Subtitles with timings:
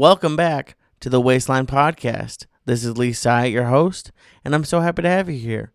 [0.00, 2.46] Welcome back to the Waistline Podcast.
[2.64, 5.72] This is Lee Sy, your host, and I'm so happy to have you here.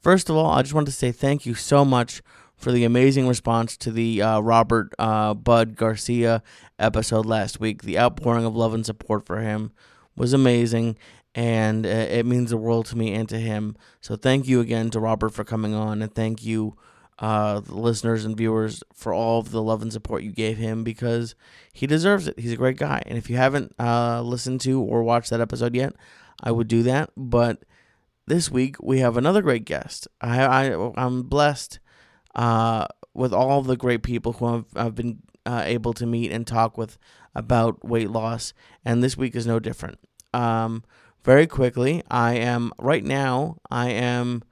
[0.00, 2.22] First of all, I just want to say thank you so much
[2.56, 6.42] for the amazing response to the uh, Robert uh, Bud Garcia
[6.78, 7.82] episode last week.
[7.82, 9.72] The outpouring of love and support for him
[10.16, 10.96] was amazing,
[11.34, 13.76] and uh, it means the world to me and to him.
[14.00, 16.78] So thank you again to Robert for coming on, and thank you
[17.18, 21.34] uh, listeners and viewers for all of the love and support you gave him because
[21.72, 22.38] he deserves it.
[22.38, 23.02] He's a great guy.
[23.06, 25.94] And if you haven't uh, listened to or watched that episode yet,
[26.42, 27.10] I would do that.
[27.16, 27.64] But
[28.26, 30.08] this week we have another great guest.
[30.20, 31.78] I, I I'm blessed
[32.34, 36.46] uh, with all the great people who I've, I've been uh, able to meet and
[36.46, 36.98] talk with
[37.34, 38.52] about weight loss,
[38.84, 39.98] and this week is no different.
[40.34, 40.84] Um,
[41.22, 43.58] very quickly, I am right now.
[43.70, 44.42] I am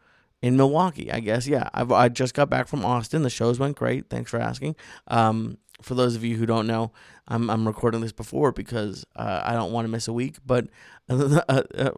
[0.45, 1.47] in Milwaukee, I guess.
[1.47, 3.23] Yeah, I've, I just got back from Austin.
[3.23, 4.11] The shows went great.
[4.11, 4.77] Thanks for asking.
[5.09, 6.93] Um, for those of you who don't know,
[7.27, 10.37] I'm, I'm recording this before because uh, I don't want to miss a week.
[10.45, 10.69] But
[11.09, 11.91] uh, uh,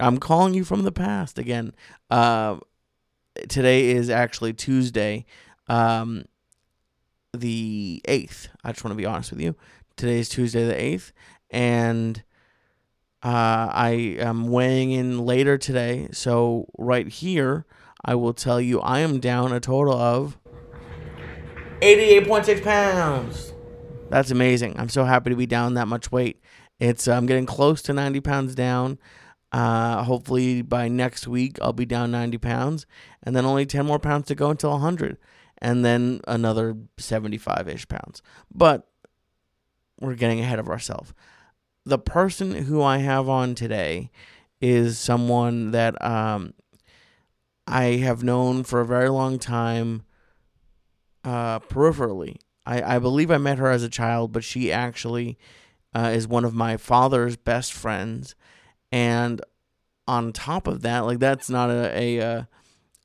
[0.00, 1.76] I'm calling you from the past again.
[2.10, 2.56] Uh,
[3.48, 5.24] today is actually Tuesday,
[5.68, 6.24] um,
[7.32, 8.48] the 8th.
[8.64, 9.54] I just want to be honest with you.
[9.94, 11.12] Today is Tuesday the 8th.
[11.52, 12.24] And
[13.22, 16.08] uh, I am weighing in later today.
[16.10, 17.64] So, right here,
[18.06, 20.38] I will tell you I am down a total of
[21.80, 23.52] 88.6 pounds.
[24.08, 24.78] That's amazing.
[24.78, 26.40] I'm so happy to be down that much weight.
[26.78, 28.98] It's I'm getting close to 90 pounds down.
[29.50, 32.86] Uh, hopefully by next week I'll be down 90 pounds,
[33.22, 35.18] and then only 10 more pounds to go until 100,
[35.58, 38.22] and then another 75 ish pounds.
[38.52, 38.88] But
[40.00, 41.12] we're getting ahead of ourselves.
[41.84, 44.10] The person who I have on today
[44.60, 46.54] is someone that um,
[47.66, 50.02] I have known for a very long time
[51.24, 52.36] uh, peripherally.
[52.64, 55.38] I, I believe I met her as a child, but she actually
[55.94, 58.34] uh, is one of my father's best friends.
[58.92, 59.40] And
[60.06, 62.44] on top of that, like that's not a, a uh,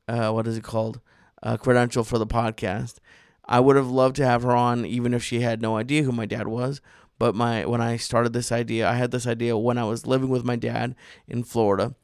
[0.07, 0.99] uh, what is it called?
[1.41, 2.97] A credential for the podcast.
[3.45, 6.11] I would have loved to have her on, even if she had no idea who
[6.11, 6.81] my dad was.
[7.17, 10.29] But my when I started this idea, I had this idea when I was living
[10.29, 10.95] with my dad
[11.27, 11.95] in Florida,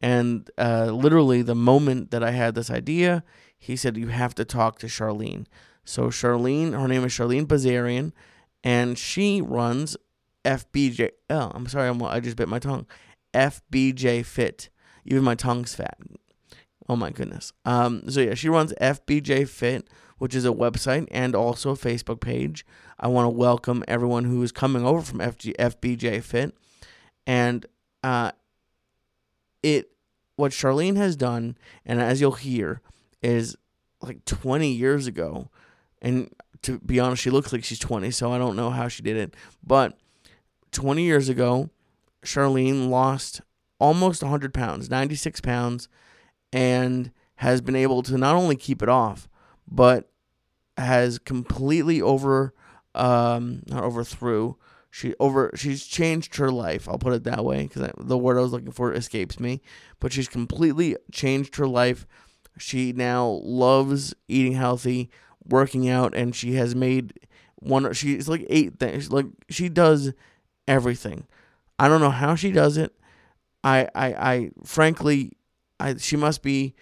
[0.00, 3.24] and uh, literally the moment that I had this idea,
[3.58, 5.46] he said you have to talk to Charlene.
[5.84, 8.12] So Charlene, her name is Charlene Bazarian,
[8.62, 9.96] and she runs
[10.44, 11.10] FBJ.
[11.30, 12.86] Oh, I'm sorry, I'm, I just bit my tongue.
[13.34, 14.68] FBJ Fit.
[15.04, 15.98] Even my tongue's fat.
[16.88, 17.52] Oh my goodness.
[17.64, 18.08] Um.
[18.08, 19.88] So yeah, she runs FBJ Fit,
[20.18, 22.64] which is a website and also a Facebook page.
[22.98, 26.56] I want to welcome everyone who is coming over from FG, FBJ Fit,
[27.26, 27.66] and
[28.02, 28.32] uh,
[29.62, 29.90] it
[30.36, 32.80] what Charlene has done, and as you'll hear,
[33.22, 33.56] is
[34.00, 35.50] like 20 years ago,
[36.00, 36.32] and
[36.62, 39.16] to be honest, she looks like she's 20, so I don't know how she did
[39.16, 39.34] it,
[39.66, 39.98] but
[40.72, 41.70] 20 years ago,
[42.24, 43.40] Charlene lost
[43.80, 45.88] almost 100 pounds, 96 pounds,
[46.52, 49.28] and has been able to not only keep it off,
[49.66, 50.10] but
[50.76, 52.54] has completely over,
[52.94, 54.56] um, not overthrew.
[54.90, 56.88] She over she's changed her life.
[56.88, 59.60] I'll put it that way because the word I was looking for escapes me.
[60.00, 62.06] But she's completely changed her life.
[62.58, 65.10] She now loves eating healthy,
[65.44, 67.12] working out, and she has made
[67.56, 67.92] one.
[67.92, 69.12] She's like eight things.
[69.12, 70.12] Like she does
[70.66, 71.26] everything.
[71.78, 72.94] I don't know how she does it.
[73.62, 75.32] I, I, I frankly,
[75.78, 76.74] I, she must be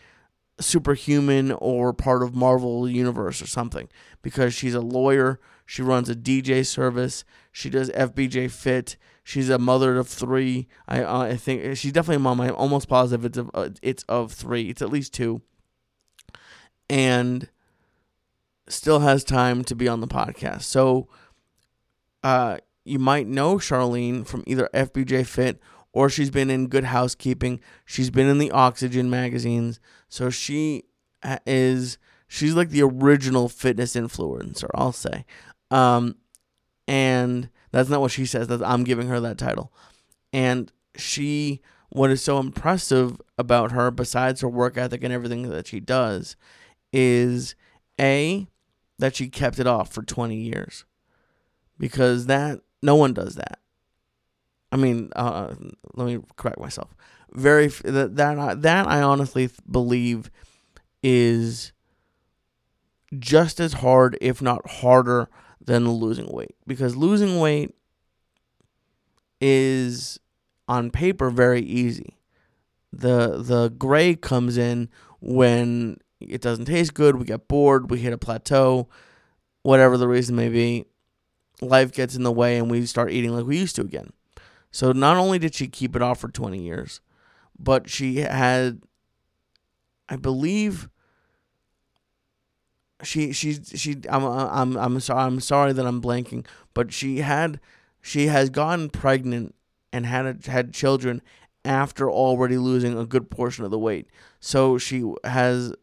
[0.60, 3.88] superhuman or part of Marvel universe or something
[4.22, 5.40] because she's a lawyer.
[5.66, 7.24] She runs a DJ service.
[7.52, 8.96] She does FBJ Fit.
[9.24, 10.68] She's a mother of three.
[10.86, 12.40] I uh, I think she's definitely a mom.
[12.40, 14.70] I'm almost positive it's of uh, it's of three.
[14.70, 15.42] It's at least two.
[16.88, 17.48] And
[18.68, 20.62] still has time to be on the podcast.
[20.62, 21.08] So,
[22.22, 25.60] uh, you might know Charlene from either FBJ Fit
[25.92, 27.58] or she's been in Good Housekeeping.
[27.84, 29.80] She's been in the Oxygen magazines.
[30.08, 30.84] So she
[31.46, 31.98] is
[32.28, 35.24] she's like the original fitness influencer, I'll say.
[35.70, 36.16] Um,
[36.86, 38.48] and that's not what she says.
[38.48, 39.72] That I'm giving her that title.
[40.32, 41.60] And she
[41.90, 46.36] what is so impressive about her besides her work ethic and everything that she does
[46.92, 47.54] is
[48.00, 48.46] a
[48.98, 50.84] that she kept it off for 20 years.
[51.78, 53.60] Because that no one does that.
[54.72, 55.54] I mean, uh,
[55.94, 56.94] let me correct myself.
[57.32, 60.30] Very that that that I honestly believe
[61.02, 61.72] is
[63.18, 65.28] just as hard, if not harder,
[65.66, 66.54] than losing weight.
[66.66, 67.74] Because losing weight
[69.40, 70.18] is
[70.66, 72.16] on paper very easy.
[72.92, 74.88] The the gray comes in
[75.20, 78.88] when it doesn't taste good, we get bored, we hit a plateau,
[79.62, 80.86] whatever the reason may be.
[81.60, 84.12] life gets in the way and we start eating like we used to again.
[84.70, 87.00] So not only did she keep it off for 20 years,
[87.58, 88.82] but she had
[90.08, 90.88] I believe
[93.02, 97.60] she she she I'm I'm I'm sorry I'm sorry that I'm blanking, but she had
[98.00, 99.54] she has gotten pregnant
[99.92, 101.22] and had had children
[101.64, 104.08] after already losing a good portion of the weight.
[104.40, 105.74] So she has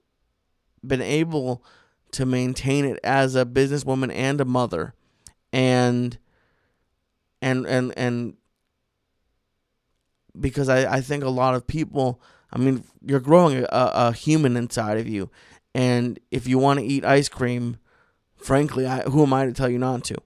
[0.85, 1.63] been able
[2.11, 4.93] to maintain it as a businesswoman and a mother
[5.51, 6.17] and
[7.41, 8.35] and and and
[10.39, 12.21] because I, I think a lot of people
[12.51, 15.29] I mean you're growing a, a human inside of you
[15.73, 17.77] and if you want to eat ice cream
[18.37, 20.17] frankly I, who am I to tell you not to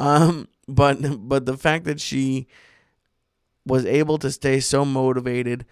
[0.00, 2.46] um but but the fact that she
[3.66, 5.64] was able to stay so motivated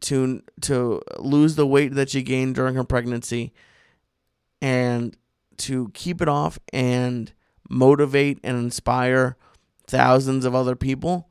[0.00, 3.52] to to lose the weight that she gained during her pregnancy
[4.60, 5.16] and
[5.56, 7.32] to keep it off and
[7.68, 9.36] motivate and inspire
[9.86, 11.30] thousands of other people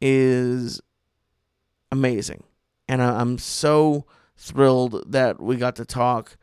[0.00, 0.80] is
[1.90, 2.42] amazing.
[2.88, 4.04] And I'm so
[4.36, 6.36] thrilled that we got to talk.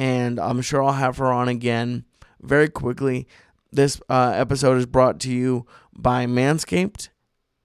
[0.00, 2.06] And I'm sure I'll have her on again
[2.40, 3.28] very quickly.
[3.70, 7.10] This uh, episode is brought to you by Manscaped.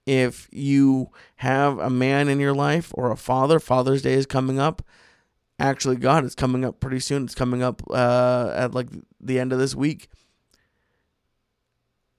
[0.04, 4.58] If you have a man in your life or a father, Father's Day is coming
[4.58, 4.82] up.
[5.58, 7.24] Actually, God, it's coming up pretty soon.
[7.24, 10.10] It's coming up uh, at like the end of this week.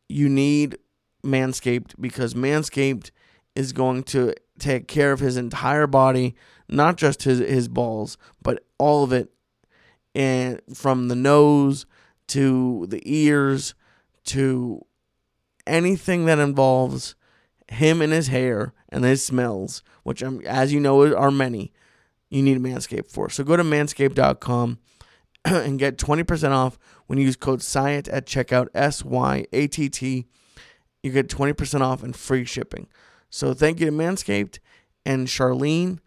[0.09, 0.79] You need
[1.23, 3.11] Manscaped because Manscaped
[3.55, 6.33] is going to take care of his entire body,
[6.67, 9.31] not just his, his balls, but all of it.
[10.17, 11.85] And from the nose
[12.29, 13.75] to the ears
[14.25, 14.83] to
[15.67, 17.13] anything that involves
[17.67, 21.71] him and his hair and his smells, which I'm, as you know are many,
[22.31, 23.29] you need Manscaped for.
[23.29, 24.79] So go to manscaped.com
[25.45, 29.87] and get 20% off when you use code SYATT at checkout, S Y A T
[29.87, 30.25] T.
[31.03, 32.87] You get 20% off and free shipping.
[33.29, 34.57] So thank you to Manscaped
[35.05, 35.99] and Charlene.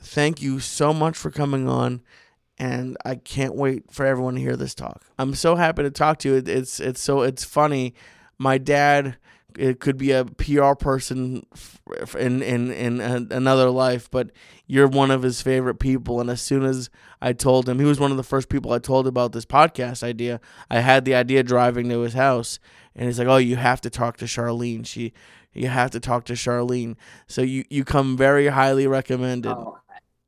[0.00, 2.02] Thank you so much for coming on
[2.58, 5.02] and I can't wait for everyone to hear this talk.
[5.18, 6.42] I'm so happy to talk to you.
[6.46, 7.94] It's it's so it's funny.
[8.38, 9.16] My dad
[9.56, 11.46] it could be a PR person
[12.18, 14.30] in in in another life, but
[14.66, 16.20] you're one of his favorite people.
[16.20, 16.90] And as soon as
[17.20, 20.02] I told him, he was one of the first people I told about this podcast
[20.02, 20.40] idea.
[20.70, 22.58] I had the idea driving to his house,
[22.96, 24.86] and he's like, "Oh, you have to talk to Charlene.
[24.86, 25.12] She,
[25.52, 26.96] you have to talk to Charlene."
[27.28, 29.52] So you you come very highly recommended.
[29.52, 29.78] Oh,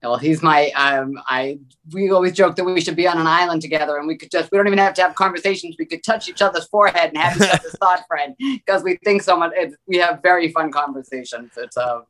[0.08, 1.58] well, he's my um I
[1.92, 4.50] we always joke that we should be on an island together and we could just
[4.50, 5.76] we don't even have to have conversations.
[5.78, 9.22] We could touch each other's forehead and have each other's thought friend because we think
[9.22, 9.52] so much.
[9.54, 11.52] It, we have very fun conversations.
[11.56, 12.00] It's a uh,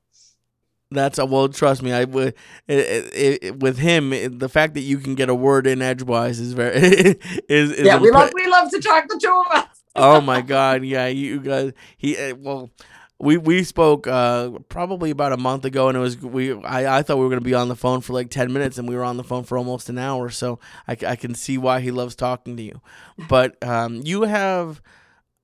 [0.90, 1.48] that's a well.
[1.48, 2.34] Trust me, I would.
[2.68, 6.74] with him, the fact that you can get a word in edgewise is very
[7.48, 7.98] is, is yeah.
[7.98, 9.66] We love we love to talk the two of us.
[9.96, 11.72] oh my god, yeah, you guys.
[11.96, 12.70] He eh, well,
[13.18, 16.52] we we spoke uh, probably about a month ago, and it was we.
[16.52, 18.88] I, I thought we were gonna be on the phone for like ten minutes, and
[18.88, 20.30] we were on the phone for almost an hour.
[20.30, 22.80] So I, I can see why he loves talking to you.
[23.28, 24.82] But um, you have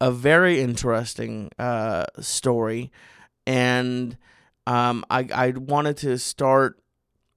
[0.00, 2.90] a very interesting uh, story,
[3.46, 4.18] and
[4.66, 6.78] um, I I wanted to start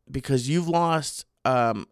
[0.09, 1.87] because you've lost um,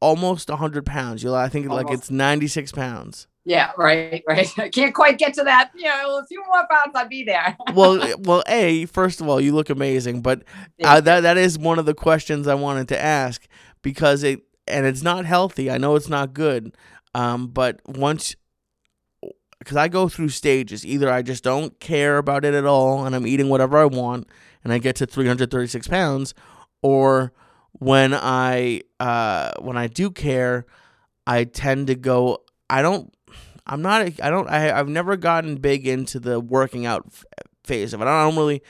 [0.00, 1.22] almost hundred pounds.
[1.22, 1.86] You I think almost.
[1.86, 3.27] like it's ninety six pounds.
[3.48, 4.46] Yeah, right, right.
[4.58, 5.70] I can't quite get to that.
[5.74, 7.56] You know, a few more pounds, I'd be there.
[7.74, 10.44] well, well, a first of all, you look amazing, but
[10.84, 13.48] uh, that that is one of the questions I wanted to ask
[13.80, 15.70] because it and it's not healthy.
[15.70, 16.76] I know it's not good,
[17.14, 18.36] um, but once
[19.60, 20.84] because I go through stages.
[20.84, 24.28] Either I just don't care about it at all, and I'm eating whatever I want,
[24.62, 26.34] and I get to 336 pounds,
[26.82, 27.32] or
[27.72, 30.66] when I uh, when I do care,
[31.26, 32.42] I tend to go.
[32.68, 33.10] I don't
[33.68, 34.02] I'm not.
[34.22, 34.48] I don't.
[34.48, 37.06] I, I've never gotten big into the working out
[37.64, 38.06] phase of it.
[38.08, 38.62] I don't really.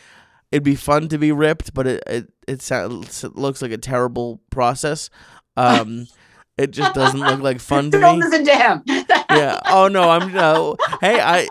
[0.50, 3.78] It'd be fun to be ripped, but it it it, sounds, it looks like a
[3.78, 5.10] terrible process.
[5.56, 6.06] Um,
[6.58, 8.24] it just doesn't look like fun to don't me.
[8.24, 8.82] Listen to him.
[8.86, 9.60] yeah.
[9.66, 10.10] Oh no.
[10.10, 10.76] I'm no.
[11.00, 11.48] Hey, I.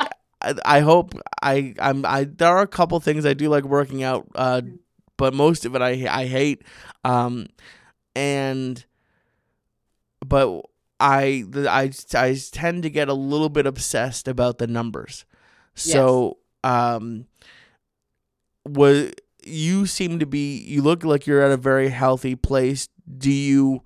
[0.63, 4.27] I hope I I'm I there are a couple things I do like working out
[4.35, 4.61] uh
[5.17, 6.61] but most of it I I hate
[7.03, 7.47] um
[8.15, 8.85] and
[10.25, 10.61] but
[10.99, 15.25] I I I tend to get a little bit obsessed about the numbers.
[15.75, 16.73] So, yes.
[16.73, 17.25] um
[18.65, 19.11] was
[19.43, 22.89] you seem to be you look like you're at a very healthy place.
[23.17, 23.83] Do you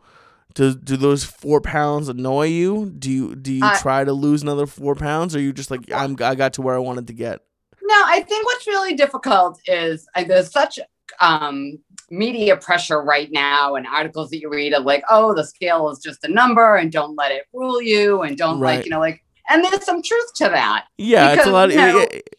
[0.53, 2.91] do, do those four pounds annoy you?
[2.97, 5.91] Do you do you uh, try to lose another four pounds, or you just like
[5.91, 7.41] I'm I got to where I wanted to get?
[7.81, 10.79] No, I think what's really difficult is uh, there's such
[11.19, 11.77] um
[12.09, 15.99] media pressure right now and articles that you read of like, oh, the scale is
[15.99, 18.77] just a number and don't let it rule you and don't right.
[18.77, 20.85] like, you know, like And there's some truth to that.
[20.97, 21.69] Yeah, it's a lot.
[21.69, 22.35] Of, you know, it-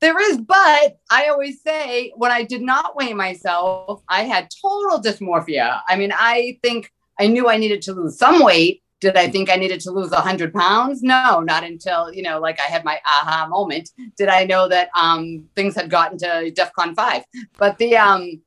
[0.00, 5.00] There is, but I always say when I did not weigh myself, I had total
[5.02, 5.80] dysmorphia.
[5.88, 8.82] I mean, I think I knew I needed to lose some weight.
[9.00, 11.02] Did I think I needed to lose 100 pounds?
[11.02, 13.90] No, not until, you know, like I had my aha moment.
[14.16, 17.24] Did I know that um, things had gotten to DEFCON 5?
[17.58, 18.40] But the, um,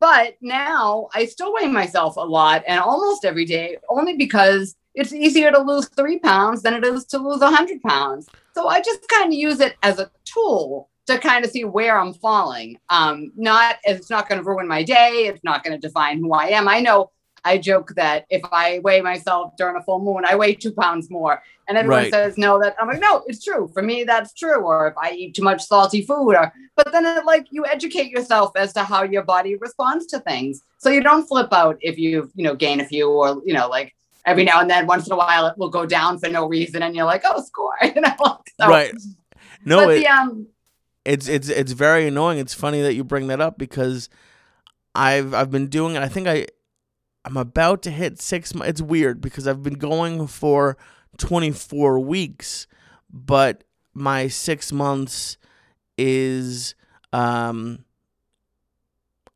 [0.00, 5.12] but now I still weigh myself a lot and almost every day, only because it's
[5.12, 8.28] easier to lose three pounds than it is to lose 100 pounds.
[8.54, 11.98] So I just kind of use it as a tool to kind of see where
[11.98, 12.78] I'm falling.
[12.88, 15.26] Um, not it's not going to ruin my day.
[15.26, 16.68] It's not going to define who I am.
[16.68, 17.10] I know.
[17.44, 21.10] I joke that if I weigh myself during a full moon, I weigh two pounds
[21.10, 22.10] more, and everyone Right.
[22.10, 22.60] says no.
[22.60, 24.04] That I'm like, no, it's true for me.
[24.04, 24.60] That's true.
[24.62, 28.10] Or if I eat too much salty food, or but then it, like you educate
[28.10, 31.98] yourself as to how your body responds to things, so you don't flip out if
[31.98, 33.94] you you know gain a few or you know like
[34.26, 36.82] every now and then once in a while it will go down for no reason,
[36.82, 38.16] and you're like, oh, score, you know.
[38.60, 38.92] So, right.
[39.64, 40.46] No, but it, the um
[41.04, 42.38] it's it's it's very annoying.
[42.38, 44.08] It's funny that you bring that up because
[44.94, 46.02] I've I've been doing it.
[46.02, 46.46] I think I
[47.24, 48.54] I'm about to hit six.
[48.54, 50.76] mo- It's weird because I've been going for
[51.18, 52.66] 24 weeks,
[53.12, 55.36] but my six months
[55.98, 56.74] is
[57.12, 57.84] um.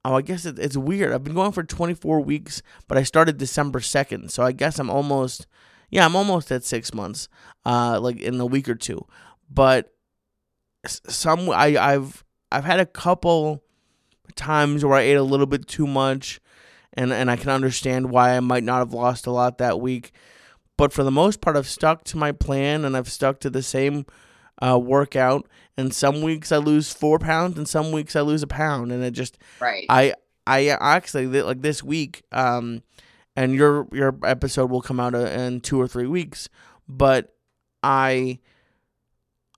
[0.07, 1.13] Oh, I guess it, it's weird.
[1.15, 4.91] I've been going for 24 weeks, but I started December 2nd, so I guess I'm
[4.91, 5.47] almost,
[5.91, 7.27] yeah, I'm almost at six months,
[7.65, 9.07] uh, like in a week or two.
[9.49, 9.95] But
[10.87, 12.23] some I I've
[12.53, 13.63] I've had a couple
[14.37, 16.39] times where I ate a little bit too much
[16.95, 20.13] and and I can understand why I might not have lost a lot that week.
[20.77, 23.63] But for the most part I've stuck to my plan and I've stuck to the
[23.63, 24.07] same
[24.63, 28.47] uh, workout and some weeks I lose 4 pounds and some weeks I lose a
[28.47, 29.85] pound and it just right.
[29.89, 30.15] I
[30.47, 32.83] I actually like this week um
[33.37, 36.49] and your your episode will come out uh, in 2 or 3 weeks
[36.89, 37.35] but
[37.83, 38.39] I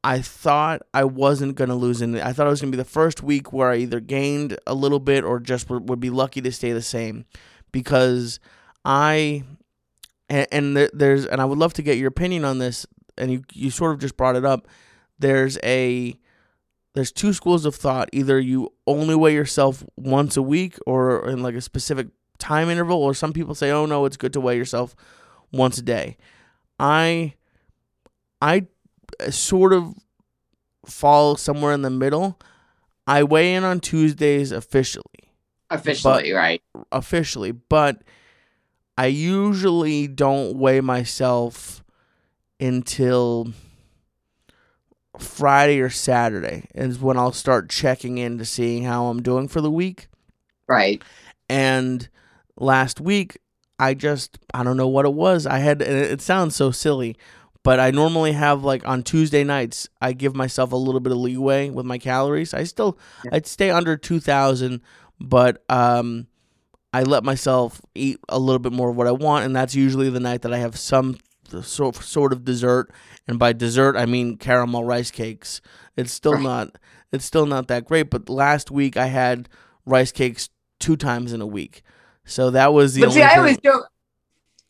[0.07, 2.23] I thought I wasn't going to lose any.
[2.23, 4.73] I thought it was going to be the first week where I either gained a
[4.73, 7.25] little bit or just would be lucky to stay the same
[7.73, 8.39] because
[8.85, 9.43] I
[10.29, 12.87] and, and there's and I would love to get your opinion on this
[13.19, 14.69] and you you sort of just brought it up.
[15.19, 16.17] There's a
[16.95, 18.09] there's two schools of thought.
[18.13, 22.07] Either you only weigh yourself once a week or in like a specific
[22.39, 24.95] time interval or some people say, "Oh no, it's good to weigh yourself
[25.51, 26.17] once a day."
[26.79, 27.35] I
[28.41, 28.69] I
[29.21, 29.95] Uh, sort of
[30.85, 32.39] fall somewhere in the middle.
[33.07, 35.31] I weigh in on Tuesdays officially,
[35.71, 36.61] Officially, right.
[36.91, 38.03] officially, but
[38.99, 41.85] I usually don't weigh myself
[42.59, 43.53] until
[45.19, 49.61] Friday or Saturday is when I'll start checking in to seeing how I'm doing for
[49.61, 50.09] the week.
[50.69, 51.03] Right.
[51.49, 52.09] And
[52.57, 53.39] last week,
[53.79, 55.47] I just, I don't know what it was.
[55.47, 57.17] I had, it sounds so silly,
[57.67, 61.19] but I normally have like on Tuesday nights, I give myself a little bit of
[61.19, 62.55] leeway with my calories.
[62.55, 63.31] I still, Yeah.
[63.35, 64.81] I'd stay under 2,000,
[65.21, 66.29] but, um,
[66.93, 70.09] I let myself eat a little bit more of what I want, and that's usually
[70.11, 71.19] the night that I have some
[71.63, 72.91] sort sort of dessert.
[73.29, 75.61] And by dessert, I mean caramel rice cakes.
[75.97, 76.43] It's still Right.
[76.43, 76.79] not
[77.13, 78.11] it's still not that great.
[78.11, 79.49] But last week I had
[79.85, 80.49] rice cakes
[80.81, 81.83] two times in a week,
[82.25, 83.89] so that was the But only see, I always joke.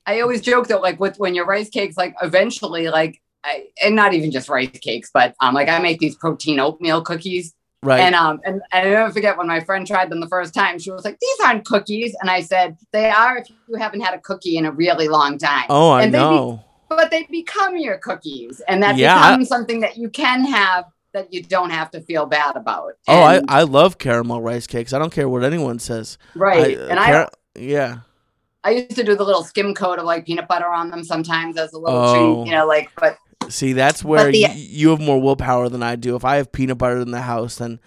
[0.07, 3.95] I always joke that like with when your rice cakes, like eventually, like I, and
[3.97, 8.01] not even just rice cakes, but um, like I make these protein oatmeal cookies, right.
[8.01, 10.79] and um, and I never forget when my friend tried them the first time.
[10.79, 14.15] She was like, "These aren't cookies," and I said, "They are if you haven't had
[14.15, 16.65] a cookie in a really long time." oh, I and they be- know.
[16.89, 20.85] but they become your cookies, and that Yeah, I- becomes something that you can have
[21.13, 22.93] that you don't have to feel bad about.
[23.09, 24.93] oh, I, I love caramel rice cakes.
[24.93, 26.19] I don't care what anyone says.
[26.35, 27.99] right, I, and I yeah.
[28.67, 31.57] I used to do the little skim coat of like peanut butter on them sometimes
[31.57, 32.15] as a little Oh.
[32.43, 32.69] treat, you know, oh.
[32.69, 33.17] like but
[33.49, 36.17] See, that's where the- y- you have more willpower than I do.
[36.17, 37.79] If I have peanut butter in the house, then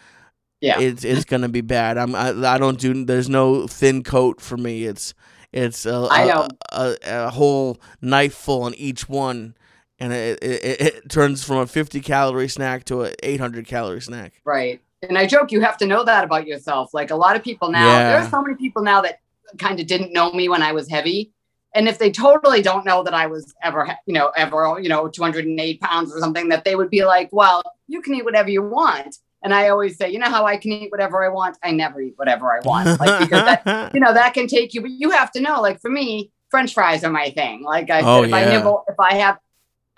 [0.62, 0.80] Yeah.
[0.80, 1.98] it's it's gonna be bad.
[1.98, 3.04] I'm I, I don't do.
[3.06, 4.86] There's no thin coat for me.
[4.86, 5.14] It's
[5.52, 6.48] it's a, I a- know.
[6.72, 9.56] a, a whole knife full on each one,
[10.00, 14.42] and it, it, it, turns from a 50 calorie snack to a 800 calorie snack.
[14.46, 14.80] Right.
[15.02, 16.94] And I joke, you have to know that about yourself.
[16.94, 18.10] Like a lot of people now, Yeah.
[18.12, 19.22] there are so many people now that
[19.58, 21.34] kind of didn't know me when I was heavy.
[21.76, 25.08] And if they totally don't know that I was ever, you know, ever, you know,
[25.08, 28.64] 208 pounds or something, that they would be like, well, you can eat whatever you
[28.64, 29.18] want.
[29.44, 31.58] And I always say, you know how I can eat whatever I want?
[31.64, 33.00] I never eat whatever I want.
[33.00, 35.80] Like, because that, you know, that can take you, but you have to know, like
[35.80, 37.64] for me, French fries are my thing.
[37.64, 38.36] Like I said, Oh, if yeah.
[38.38, 39.38] I nibble, if I have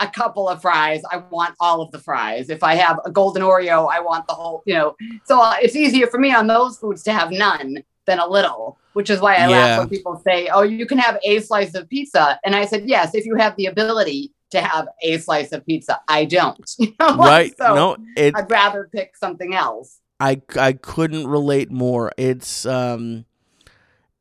[0.02, 2.50] a couple of fries, I want all of the fries.
[2.50, 4.96] If I have a golden Oreo, I want the whole, you know.
[5.26, 7.78] So uh, it's easier for me on those foods to have none
[8.12, 9.58] than a little, which is why I Yeah.
[9.58, 12.84] laugh when people say, "Oh, you can have a slice of pizza." And I said,
[12.88, 16.00] "Yes, if you have the ability to have a slice of pizza.
[16.08, 16.70] I don't.
[16.80, 17.16] You know?
[17.16, 17.54] right?
[17.58, 18.36] So no, it.
[18.36, 20.00] I'd rather pick something else.
[20.20, 22.12] I I couldn't relate more.
[22.18, 23.26] It's um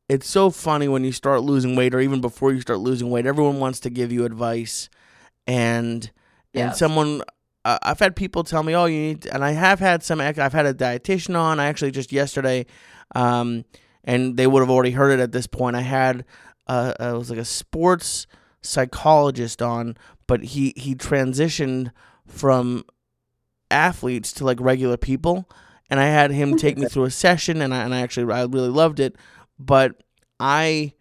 [0.07, 3.25] it's so funny when you start losing weight or even before you start losing weight,
[3.25, 4.89] everyone wants to give you advice
[5.47, 6.11] and
[6.53, 7.21] and someone
[7.63, 10.19] uh, I've had people tell me, "Oh, you need," and I have had some.
[10.19, 11.59] I've had a dietitian on.
[11.59, 12.65] I actually just yesterday,
[13.15, 13.65] um,
[14.03, 15.75] and they would have already heard it at this point.
[15.75, 16.25] I had
[16.67, 18.27] uh, it was like a sports
[18.61, 21.91] psychologist on, but he he transitioned
[22.25, 22.83] from
[23.69, 25.49] athletes to like regular people,
[25.89, 28.43] and I had him take me through a session, and I and I actually I
[28.43, 29.15] really loved it,
[29.59, 30.01] but
[30.39, 30.93] I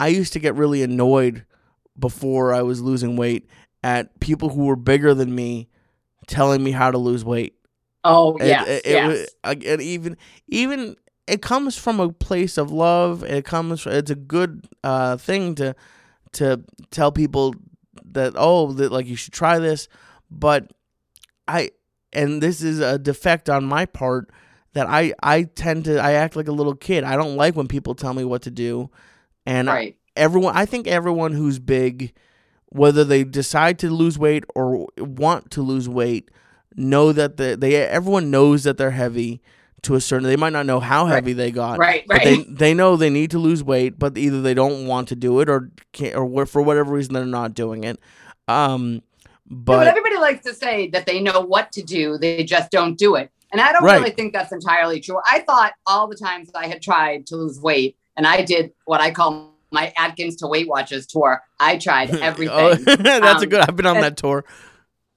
[0.00, 1.44] I used to get really annoyed
[1.98, 3.48] before I was losing weight
[3.84, 5.68] at people who were bigger than me
[6.26, 7.54] telling me how to lose weight.
[8.04, 9.08] Oh It- yes, it, it yes.
[9.44, 10.16] was- and even
[10.48, 10.96] even
[11.32, 13.24] it comes from a place of love.
[13.24, 13.86] It comes.
[13.86, 15.74] It's a good uh, thing to
[16.32, 17.54] to tell people
[18.12, 19.88] that oh that like you should try this,
[20.30, 20.70] but
[21.48, 21.70] I
[22.12, 24.30] and this is a defect on my part
[24.74, 27.02] that I I tend to I act like a little kid.
[27.02, 28.90] I don't like when people tell me what to do,
[29.46, 29.96] and I- right.
[30.14, 32.12] everyone I think everyone who's big
[32.68, 36.30] whether they decide to lose weight or want to lose weight
[36.74, 39.40] know that the, they everyone knows that they're heavy
[39.82, 41.14] to a certain they might not know how Right.
[41.14, 42.24] heavy they got Right, but right.
[42.24, 45.40] they they know they need to lose weight but either they don't want to do
[45.40, 47.98] it or can't or for whatever reason they're not doing it
[48.48, 49.02] um
[49.50, 52.96] but but everybody likes to say that they know what to do, they just don't
[52.96, 53.30] do it.
[53.50, 53.98] And I don't Right.
[54.00, 55.18] really think that's entirely true.
[55.30, 59.02] I thought all the times I had tried to lose weight, and I did what
[59.02, 61.42] I call my Atkins to Weight Watchers tour.
[61.60, 62.56] I tried everything.
[62.58, 64.44] oh, that's a Um, good I've been on and- that tour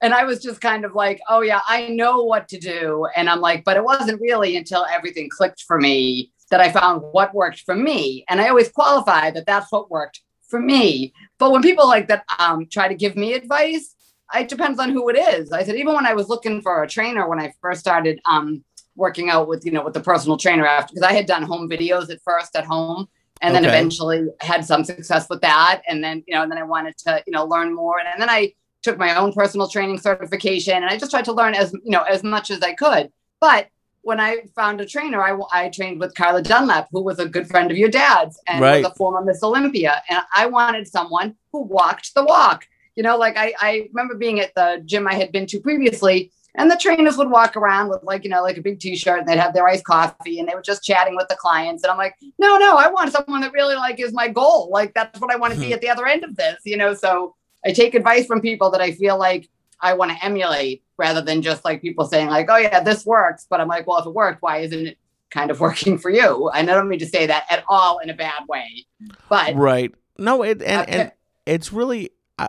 [0.02, 3.06] and I was just kind of like, oh yeah, I know what to do.
[3.16, 7.02] And I'm like, but it wasn't really until everything clicked for me that I found
[7.12, 8.24] what worked for me.
[8.28, 11.12] And I always qualify that that's what worked for me.
[11.38, 13.94] But when people like that um, try to give me advice,
[14.34, 15.50] it depends on who it is.
[15.52, 18.64] I said, even when I was looking for a trainer when I first started um,
[18.96, 21.68] working out with, you know, with the personal trainer after, because I had done home
[21.68, 23.08] videos at first at home.
[23.42, 23.68] And then Okay.
[23.76, 25.82] eventually had some success with that.
[25.86, 27.98] And then, you know, and then I wanted to, you know, learn more.
[27.98, 28.54] And, and then I
[28.86, 32.02] took my own personal training certification and I just tried to learn as you know
[32.02, 33.10] as much as I could.
[33.40, 33.68] But
[34.02, 37.48] when I found a trainer, I, I trained with Carla Dunlap, who was a good
[37.48, 38.84] friend of your dad's and Right.
[38.84, 40.00] was a former Miss Olympia.
[40.08, 42.68] And I wanted someone who walked the walk.
[42.94, 46.30] You know, like I, I remember being at the gym I had been to previously,
[46.54, 49.28] and the trainers would walk around with like, you know, like a big t-shirt and
[49.28, 51.82] they'd have their iced coffee and they were just chatting with the clients.
[51.82, 54.70] And I'm like, no, no, I want someone that really like is my goal.
[54.70, 55.72] Like that's what I want to be hmm.
[55.72, 56.94] at the other end of this, you know.
[56.94, 57.34] So
[57.66, 59.48] I take advice from people that I feel like
[59.80, 63.46] I want to emulate rather than just like people saying like, oh yeah, this works.
[63.48, 64.98] But I'm like, well, if it worked, why isn't it
[65.30, 66.48] kind of working for you?
[66.50, 68.86] And I don't mean to say that at all in a bad way,
[69.28, 71.12] but right no it and, and
[71.44, 72.48] it's really I,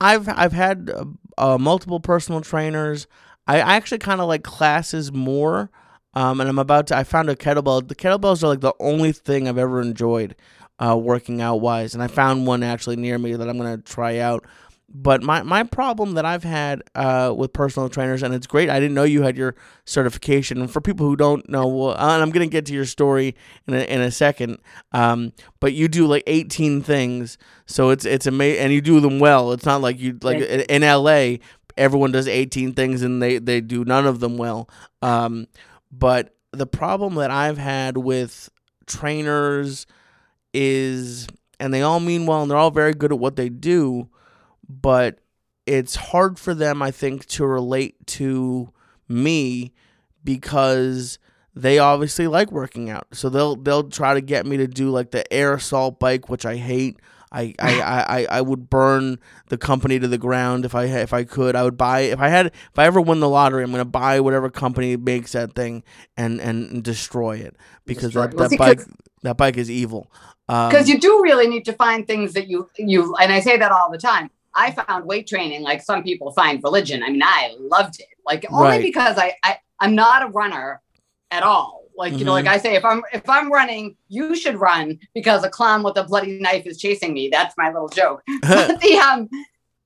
[0.00, 1.04] I've I've had uh,
[1.38, 3.06] uh, multiple personal trainers.
[3.46, 5.70] I I actually kind of like classes more.
[6.14, 6.96] Um, and I'm about to.
[6.96, 7.88] I found a kettlebell.
[7.88, 10.36] The kettlebells are like the only thing I've ever enjoyed,
[10.78, 11.94] uh, working out wise.
[11.94, 14.44] And I found one actually near me that I'm gonna try out.
[14.94, 18.68] But my, my problem that I've had uh, with personal trainers, and it's great.
[18.68, 19.54] I didn't know you had your
[19.86, 20.60] certification.
[20.60, 23.34] And for people who don't know, well, and I'm gonna get to your story
[23.66, 24.58] in a, in a second.
[24.92, 29.18] Um, but you do like 18 things, so it's it's amazing, and you do them
[29.18, 29.52] well.
[29.52, 31.36] It's not like you like in LA,
[31.76, 34.68] everyone does 18 things and they they do none of them well.
[35.00, 35.46] Um,
[35.90, 38.50] but the problem that I've had with
[38.86, 39.86] trainers
[40.52, 41.26] is,
[41.60, 44.08] and they all mean well, and they're all very good at what they do,
[44.68, 45.18] but
[45.66, 48.72] it's hard for them, I think, to relate to
[49.08, 49.72] me
[50.24, 51.18] because
[51.54, 53.06] they obviously like working out.
[53.12, 56.46] So they'll they'll try to get me to do like the air assault bike, which
[56.46, 56.98] I hate.
[57.34, 61.24] I, I, I, I- would burn the company to the ground if I if I
[61.24, 61.54] could.
[61.56, 64.20] I would buy if I had if I ever win the lottery, I'm gonna buy
[64.20, 65.82] whatever company makes that thing
[66.16, 68.50] and and destroy it because Destroy that, it.
[68.50, 68.80] That bike
[69.22, 70.10] that bike is evil.
[70.52, 73.56] Um, because you do really need to find things that you you and I say
[73.56, 74.30] that all the time.
[74.54, 77.02] I found weight training like some people find religion.
[77.02, 78.08] I mean, I loved it.
[78.26, 78.82] Like only Right.
[78.82, 80.82] because I, I I'm not a runner
[81.30, 81.84] at all.
[81.96, 85.42] Like you know, like I say, if I'm if I'm running, you should run because
[85.44, 87.30] a clown with a bloody knife is chasing me.
[87.30, 88.22] That's my little joke.
[88.42, 89.28] but the um,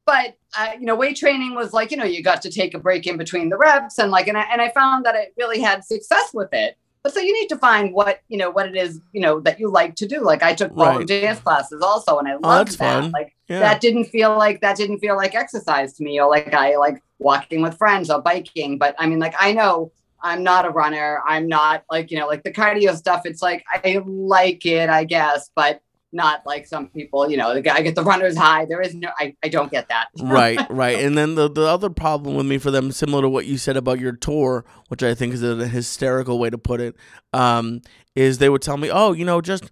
[0.04, 2.78] but uh, you know, weight training was like you know you got to take a
[2.78, 5.60] break in between the reps and like and I, and I found that I really
[5.60, 6.76] had success with it.
[7.06, 9.60] But so you need to find what you know what it is you know that
[9.60, 10.24] you like to do.
[10.24, 11.06] Like I took ballroom Right.
[11.06, 13.02] dance classes also, and I Oh, loved that's that.
[13.02, 13.10] fun.
[13.12, 13.60] Like yeah.
[13.60, 17.00] that didn't feel like that didn't feel like exercise to me, or like I like
[17.20, 18.76] walking with friends or biking.
[18.76, 21.22] But I mean, like I know I'm not a runner.
[21.24, 23.22] I'm not like you know like the cardio stuff.
[23.24, 25.80] It's like I like it, I guess, but
[26.16, 28.64] not like some people, you know, the guy get the runner's high.
[28.64, 30.08] There is no, I, I don't get that.
[30.20, 30.98] right, right.
[30.98, 33.76] And then the, the other problem with me for them, similar to what you said
[33.76, 36.96] about your tour, which I think is a hysterical way to put it,
[37.32, 37.82] um,
[38.16, 39.70] is they would tell me, oh, you know, just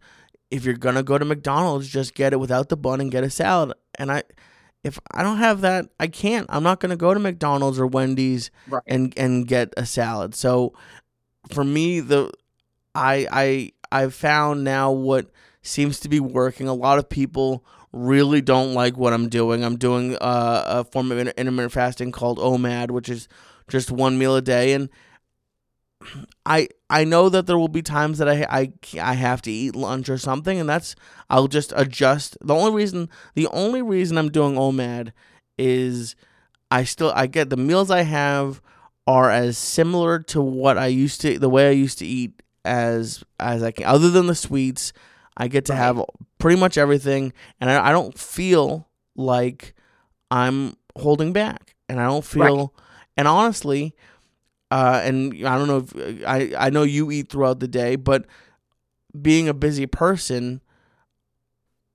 [0.51, 3.31] if you're gonna go to McDonald's, just get it without the bun and get a
[3.31, 3.73] salad.
[3.97, 4.23] And I,
[4.85, 6.47] if I don't have that, I can't.
[6.51, 8.83] I'm not gonna go to McDonald's or Wendy's Right.
[8.87, 10.35] and and get a salad.
[10.35, 10.75] So
[11.53, 12.31] for me, the
[12.95, 15.31] I I I've found now what
[15.65, 16.69] seems to be working.
[16.69, 19.65] A lot of people really don't like what I'm doing.
[19.65, 23.29] I'm doing uh, a form of inter- intermittent fasting called OMAD, which is
[23.69, 24.89] just one meal a day, and
[26.45, 29.75] I I know that there will be times that I I I have to eat
[29.75, 30.95] lunch or something, and that's
[31.31, 32.37] I'll just adjust.
[32.41, 35.13] The only reason the only reason I'm doing OMAD
[35.59, 36.15] is
[36.71, 38.61] I still I get the meals I have
[39.07, 43.25] are as similar to what I used to the way I used to eat as
[43.41, 43.87] as I can.
[43.87, 44.93] Other than the sweets,
[45.37, 45.79] I get to Right.
[45.79, 46.03] have
[46.39, 49.75] pretty much everything, and I, I don't feel like
[50.31, 52.49] I'm holding back, and I don't Right.
[52.51, 52.75] feel.
[53.17, 53.95] And honestly,
[54.71, 58.27] uh, and I don't know if I I know you eat throughout the day, but
[59.21, 60.61] being a busy person,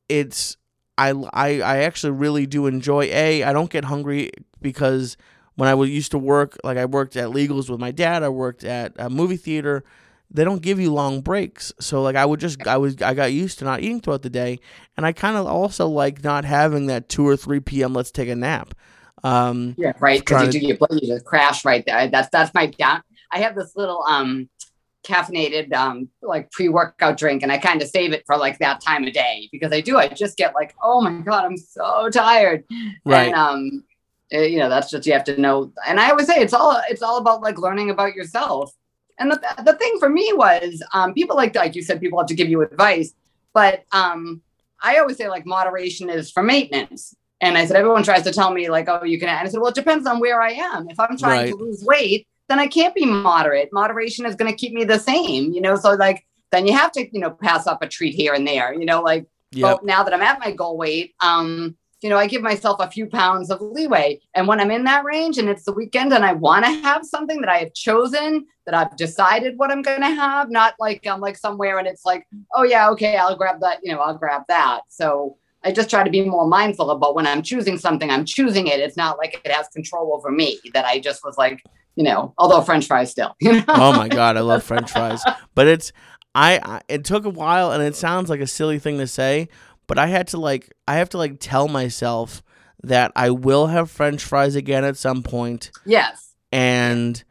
[0.07, 0.57] it's
[0.97, 3.03] I I I actually really do enjoy.
[3.05, 5.17] A I don't get hungry because
[5.55, 8.29] when I was used to work, like I worked at Legals with my dad, I
[8.29, 9.83] worked at a movie theater.
[10.31, 13.31] They don't give you long breaks, so like I would just I was I got
[13.33, 14.59] used to not eating throughout the day,
[14.95, 17.93] and I kind of also like not having that two or three p.m.
[17.93, 18.75] Let's take a nap.
[19.23, 20.19] Um, Yeah, right.
[20.19, 22.07] Because you, do- you, you just crash right there.
[22.07, 23.01] That's that's my down.
[23.31, 24.49] I have this little um
[25.05, 29.07] caffeinated um like pre-workout drink and I kind of save it for like that time
[29.07, 32.65] of day because I do I just get like oh my god I'm so tired
[33.05, 33.27] right.
[33.27, 33.83] and um
[34.31, 36.81] eh, you know that's just you have to know and I always say it's all
[36.89, 38.73] it's all about like learning about yourself
[39.19, 42.27] and the, the thing for me was um people like like you said people have
[42.27, 43.13] to give you advice
[43.53, 44.41] but um
[44.81, 47.13] I always say like moderation is for maintenance.
[47.41, 49.59] And I said everyone tries to tell me like oh you can and I said
[49.59, 50.89] well it depends on where I am.
[50.89, 53.69] If I'm trying to lose weight then I can't be moderate.
[53.71, 55.75] Moderation is going to keep me the same you know?
[55.75, 58.73] So like then you have to you know pass up a treat here and there
[58.73, 59.01] you know?
[59.01, 59.63] Like Yep.
[59.63, 62.89] well, now that I'm at my goal weight, um, you know, I give myself a
[62.89, 64.21] few pounds of leeway.
[64.33, 67.05] And when I'm in that range and it's the weekend and I want to have
[67.05, 71.05] something that I have chosen, that I've decided what I'm going to have, not like
[71.05, 74.17] I'm like somewhere and it's like, oh, yeah, okay, I'll grab that, you know, I'll
[74.17, 74.81] grab that.
[74.87, 78.67] So I just try to be more mindful about when I'm choosing something, I'm choosing
[78.67, 78.79] it.
[78.79, 81.61] It's not like it has control over me that I just was like,
[81.95, 83.63] you know, although French fries still, you know?
[83.67, 85.21] oh my god, I love French fries.
[85.53, 85.91] But it's
[86.33, 89.49] I, I it took a while and it sounds like a silly thing to say,
[89.89, 92.41] but I had to like I have to like tell myself
[92.83, 96.33] that I will have French fries again at some point, yes.
[96.53, 97.21] and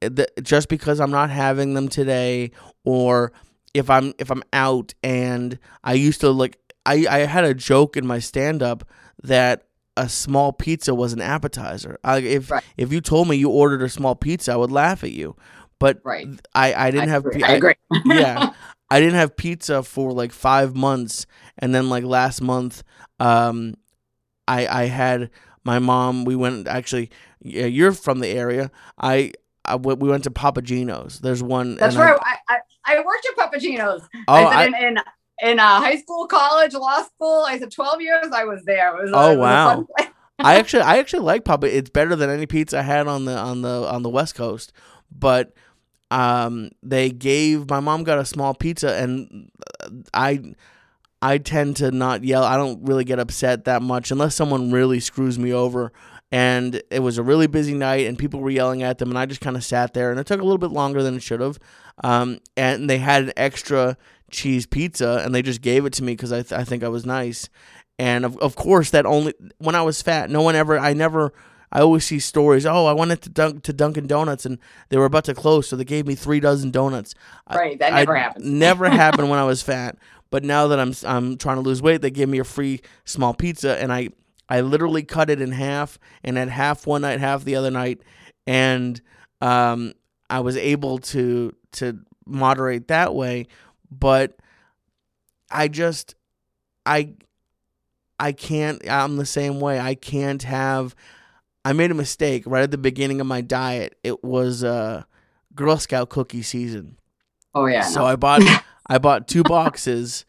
[0.00, 2.50] the, just because I'm not having them today,
[2.84, 3.32] or
[3.74, 7.96] if I'm if I'm out and I used to like I I had a joke
[7.96, 8.82] in my stand up
[9.22, 9.64] that
[9.96, 11.98] a small pizza was an appetizer.
[12.04, 12.64] I, if Right.
[12.76, 15.36] if you told me you ordered a small pizza, I would laugh at you.
[15.78, 16.26] But Right.
[16.54, 17.40] I I didn't I have agree.
[17.42, 17.74] pi- I agree.
[18.06, 18.50] yeah.
[18.90, 21.26] I didn't have pizza for like five months,
[21.58, 22.82] and then like last month,
[23.20, 23.74] um,
[24.46, 25.30] I I had
[25.64, 26.24] my mom.
[26.24, 27.10] We went actually.
[27.40, 28.70] Yeah, you're from the area.
[29.00, 29.32] I,
[29.64, 31.20] I we we went to Papa Gino's.
[31.20, 31.76] There's one.
[31.76, 32.18] That's right.
[32.20, 34.02] I, I, I worked at Papa Gino's.
[34.26, 34.98] Oh, I in, in
[35.40, 37.44] in uh, high school, college, law school.
[37.46, 38.26] I said twelve years.
[38.32, 38.96] I was there.
[38.96, 39.86] It was, Oh, it was wow.
[40.40, 41.66] I actually I actually like Papa.
[41.74, 44.72] It's better than any pizza I had on the on the on the West Coast.
[45.10, 45.52] But
[46.10, 49.50] um, they gave my mom got a small pizza, and
[50.14, 50.54] I
[51.20, 52.44] I tend to not yell.
[52.44, 55.92] I don't really get upset that much unless someone really screws me over.
[56.30, 59.24] And it was a really busy night, and people were yelling at them, and I
[59.24, 61.40] just kind of sat there, and it took a little bit longer than it should
[61.40, 61.58] have.
[62.04, 63.96] Um, and they had an extra
[64.30, 66.88] cheese pizza, and they just gave it to me because I, th- I think I
[66.88, 67.48] was nice.
[67.98, 71.32] And of, of course, that only when I was fat, no one ever, I never,
[71.72, 72.66] I always see stories.
[72.66, 74.58] Oh, I went to Dunk, to Dunkin' Donuts and
[74.90, 77.14] they were about to close, so they gave me three dozen donuts.
[77.50, 77.78] Right.
[77.78, 78.44] That I- never happens.
[78.44, 79.96] Never happened when I was fat.
[80.30, 83.34] But now that I'm I'm trying to lose weight, they gave me a free small
[83.34, 84.10] pizza, and I
[84.48, 88.00] I literally cut it in half, and had half one night, half the other night,
[88.46, 89.00] and
[89.40, 89.92] um
[90.30, 93.46] I was able to to moderate that way,
[93.90, 94.36] but
[95.50, 96.14] I just
[96.84, 97.14] I
[98.18, 99.80] I can't I'm the same way.
[99.80, 100.94] I can't have
[101.64, 103.98] I made a mistake right at the beginning of my diet.
[104.02, 105.04] It was uh
[105.54, 106.98] Girl Scout cookie season.
[107.54, 107.82] Oh yeah.
[107.82, 108.06] So no.
[108.06, 108.42] I bought
[108.88, 110.24] I bought two boxes,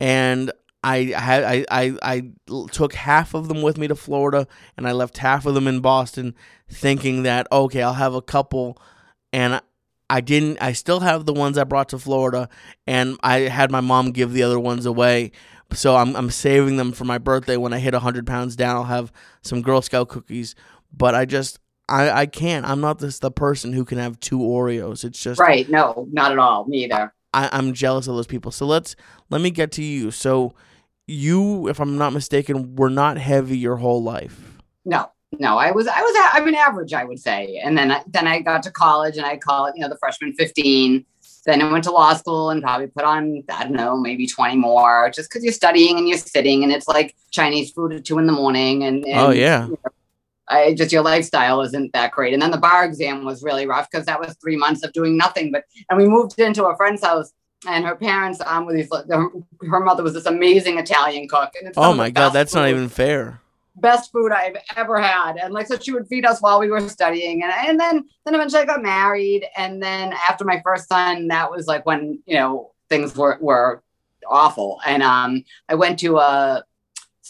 [0.00, 2.22] and I had I, I I
[2.70, 5.80] took half of them with me to Florida, and I left half of them in
[5.80, 6.34] Boston,
[6.70, 8.78] thinking that okay I'll have a couple,
[9.32, 9.60] and I-
[10.08, 10.58] I didn't.
[10.62, 12.48] I still have the ones I brought to Florida,
[12.86, 15.32] and I had my mom give the other ones away.
[15.72, 18.76] So I'm I'm saving them for my birthday when I hit 100 pounds down.
[18.76, 19.10] I'll have
[19.42, 20.54] some Girl Scout cookies.
[20.96, 22.64] But I just I I can't.
[22.64, 25.02] I'm not this the person who can have two Oreos.
[25.02, 25.68] It's just Right.
[25.68, 26.66] No, not at all.
[26.66, 27.12] Me either.
[27.36, 28.50] I, I'm jealous of those people.
[28.50, 28.96] So let's
[29.30, 30.10] let me get to you.
[30.10, 30.54] So
[31.06, 34.58] you, if I'm not mistaken, were not heavy your whole life.
[34.84, 37.60] No, no, I was, I was, I'm an average, I would say.
[37.62, 39.98] And then, I- then I got to college and I call it, you know, the
[39.98, 41.04] freshman 15.
[41.44, 44.56] Then I went to law school and probably put on, I don't know, maybe 20
[44.56, 48.18] more just because you're studying and you're sitting and it's like Chinese food at two
[48.18, 48.82] in the morning.
[48.82, 49.68] And, and Oh yeah.
[50.48, 52.32] I just, your lifestyle isn't that great.
[52.32, 55.16] And then the bar exam was really rough because that was three months of doing
[55.16, 55.50] nothing.
[55.52, 57.32] But, and we moved into a friend's house
[57.66, 59.28] and her parents, um, with these, her,
[59.68, 61.50] her mother was this amazing Italian cook.
[61.58, 63.40] And it's Oh my god, that's not even fair.
[63.76, 65.36] best food I've ever had.
[65.36, 67.42] And like so she would feed us while we were studying.
[67.42, 69.46] And and then then eventually I got married.
[69.56, 73.82] And then after my first son, that was like when, you know, things were were
[74.28, 74.80] awful.
[74.86, 76.62] And um I went to a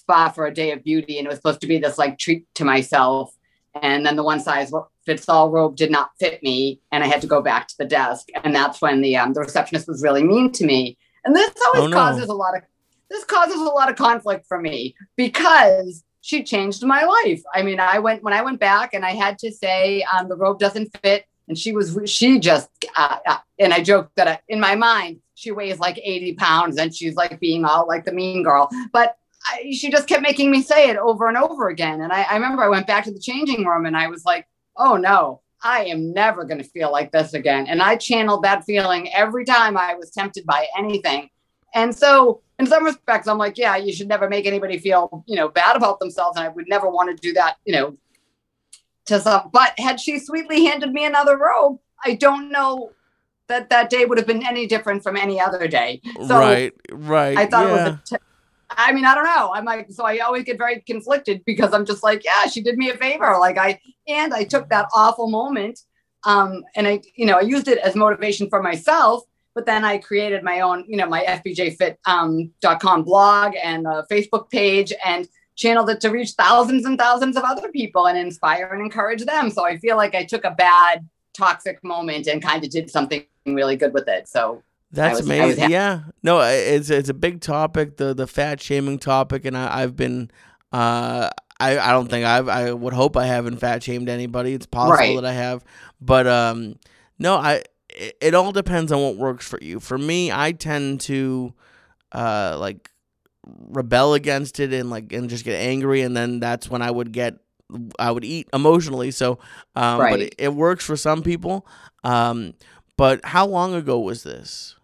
[0.07, 2.47] spa for a day of beauty and it was supposed to be this like treat
[2.55, 3.35] to myself.
[3.83, 4.73] And then the one size
[5.05, 6.81] fits all robe did not fit me.
[6.93, 8.29] And I had to go back to the desk.
[8.45, 10.97] And that's when the um the receptionist was really mean to me.
[11.25, 11.97] And this always Oh, no.
[11.97, 12.63] causes a lot of
[13.11, 17.43] this causes a lot of conflict for me because she changed my life.
[17.53, 20.37] I mean, I went when I went back and I had to say um, the
[20.37, 24.39] robe doesn't fit, and she was she just uh, uh, and I joked that I,
[24.49, 28.13] in my mind she weighs like eighty pounds and she's like being all like the
[28.13, 29.17] mean girl, but.
[29.47, 32.01] I, she just kept making me say it over and over again.
[32.01, 34.47] And I, I remember I went back to the changing room and I was like,
[34.77, 37.67] oh no, I am never going to feel like this again.
[37.67, 41.31] And I channeled that feeling every time I was tempted by anything.
[41.75, 45.37] And so, in some respects, I'm like, yeah, you should never make anybody feel, you
[45.37, 46.39] know, bad about themselves.
[46.39, 47.99] And I would never want to do that, you know,
[49.07, 49.51] to some.
[49.53, 52.93] But had she sweetly handed me another robe, I don't know
[53.49, 56.01] that that day would have been any different from any other day.
[56.27, 57.37] So right, right.
[57.37, 57.69] I thought yeah.
[57.69, 58.03] it was a.
[58.07, 58.25] T-
[58.71, 59.53] I mean, I don't know.
[59.55, 62.77] I'm like, so I always get very conflicted because I'm just like, yeah, she did
[62.77, 63.37] me a favor.
[63.39, 65.81] Like I, and I took that awful moment,
[66.25, 69.23] um, and I, you know, I used it as motivation for myself.
[69.55, 74.51] But then I created my own, you know, my fbjfit.com um, blog and a Facebook
[74.51, 75.27] page and
[75.57, 79.49] channeled it to reach thousands and thousands of other people and inspire and encourage them.
[79.51, 83.25] So I feel like I took a bad toxic moment and kind of did something
[83.47, 84.29] really good with it.
[84.29, 85.61] So That's was- amazing.
[85.61, 85.73] happy.
[85.73, 86.01] yeah.
[86.23, 90.31] No, it's it's a big topic, the the fat shaming topic, and I, I've been.
[90.73, 94.53] Uh, I I don't think I've I would hope I haven't fat shamed anybody.
[94.53, 95.15] It's possible Right.
[95.17, 95.65] that I have,
[96.01, 96.77] but um,
[97.19, 97.63] no, I.
[97.89, 99.81] It, it all depends on what works for you.
[99.81, 101.55] For me, I tend to,
[102.13, 102.91] uh, like
[103.47, 107.13] rebel against it and like and just get angry, and then that's when I would
[107.13, 107.39] get.
[107.99, 109.39] I would eat emotionally, so
[109.75, 111.67] um, but it, it works for some people.
[112.05, 112.55] Um,
[112.97, 114.76] but how long ago was this?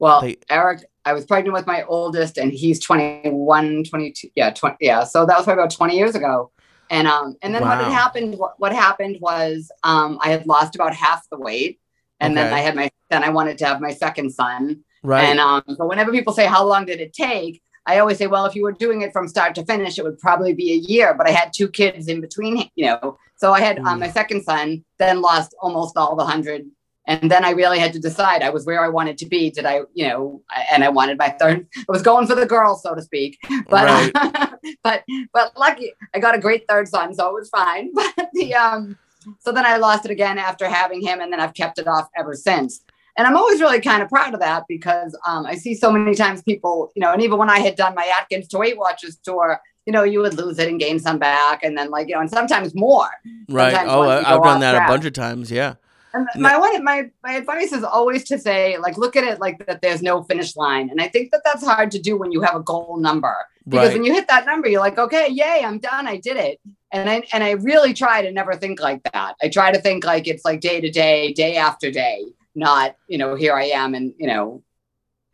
[0.00, 4.28] Well, They- Eric, I was pregnant with my oldest and he's 21, 22.
[4.34, 4.76] Yeah, 20.
[4.80, 5.04] Yeah.
[5.04, 6.50] So that was probably about 20 years ago.
[6.90, 10.74] And um, and then what had happened, what, what happened was um, I had lost
[10.74, 11.78] about half the weight.
[12.18, 14.80] And then I had my, then I wanted to have my second son.
[15.02, 15.24] Right.
[15.24, 17.62] And um, so whenever people say, how long did it take?
[17.86, 20.18] I always say, well, if you were doing it from start to finish, it would
[20.18, 21.14] probably be a year.
[21.14, 23.16] But I had two kids in between, you know.
[23.36, 23.86] So I had Mm.
[23.86, 26.66] um, my second son, then lost almost all the hundred.
[27.10, 28.40] And then I really had to decide.
[28.42, 29.50] I was where I wanted to be.
[29.50, 31.66] Did I, you know, I- and I wanted my third.
[31.76, 33.36] I was going for the girl, so to speak.
[33.68, 34.12] But
[34.84, 37.90] but but lucky, I got a great third son, so it was fine.
[38.16, 38.96] But the um,
[39.40, 42.08] so then I lost it again after having him, and then I've kept it off
[42.16, 42.80] ever since.
[43.16, 46.14] And I'm always really kind of proud of that because um, I see so many
[46.14, 49.16] times people, you know, and even when I had done my Atkins to Weight Watchers
[49.16, 52.14] tour, you know, you would lose it and gain some back, and then like you
[52.14, 53.08] know, and sometimes more.
[53.48, 53.72] right.
[53.74, 55.50] sometimes Oh, I've done that a bunch of times.
[55.50, 55.74] Yeah.
[56.12, 59.80] And my my my advice is always to say, like, look at it like that.
[59.82, 62.54] There's no finish line, and I think that that's hard to do when you have
[62.56, 63.36] a goal number
[63.68, 63.94] because Right.
[63.94, 66.60] when you hit that number, you're like, okay, yay, I'm done, I did it.
[66.92, 69.34] And I and I really try to never think like that.
[69.42, 73.16] I try to think like it's like day to day, day after day, not you
[73.18, 74.62] know here I am, and you know,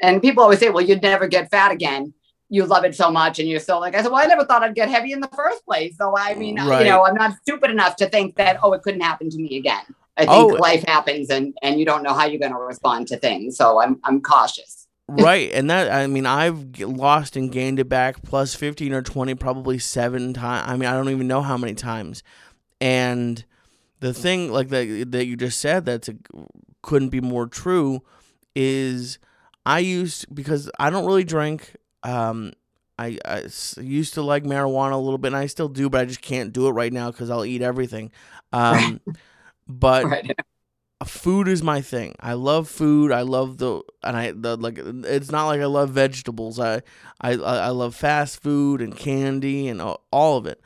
[0.03, 2.13] and people always say, well, you'd never get fat again.
[2.51, 4.13] You love it so much, and you're so like I said.
[4.13, 5.97] Well, I never thought I'd get heavy in the first place.
[5.97, 6.85] So I mean, Right.
[6.85, 9.57] you know, I'm not stupid enough to think that oh, it couldn't happen to me
[9.57, 9.83] again.
[10.17, 10.57] I think Oh.
[10.57, 13.57] life happens, and and you don't know how you're going to respond to things.
[13.57, 14.87] So I'm I'm cautious.
[15.09, 15.51] right.
[15.53, 19.79] And that, I mean, I've lost and gained it back plus 15 or 20, probably
[19.79, 20.69] seven times.
[20.69, 22.25] I mean, I don't even know how many times.
[22.81, 23.45] And
[24.01, 26.15] the thing, like that, that you just said, that's a,
[26.83, 28.03] couldn't be more true
[28.57, 29.21] is
[29.65, 31.77] I used, because I don't really drink.
[32.03, 32.53] Um,
[32.99, 33.45] I, I
[33.81, 36.53] used to like marijuana a little bit, and I still do, but I just can't
[36.53, 38.11] do it right now because I'll eat everything.
[38.53, 39.01] Um,
[39.67, 40.37] but Right.
[41.07, 42.15] food is my thing.
[42.21, 43.13] I love food.
[43.13, 44.79] I love the and I the like.
[44.79, 46.59] It's not like I love vegetables.
[46.59, 46.83] I
[47.21, 50.61] I I love fast food and candy and all of it.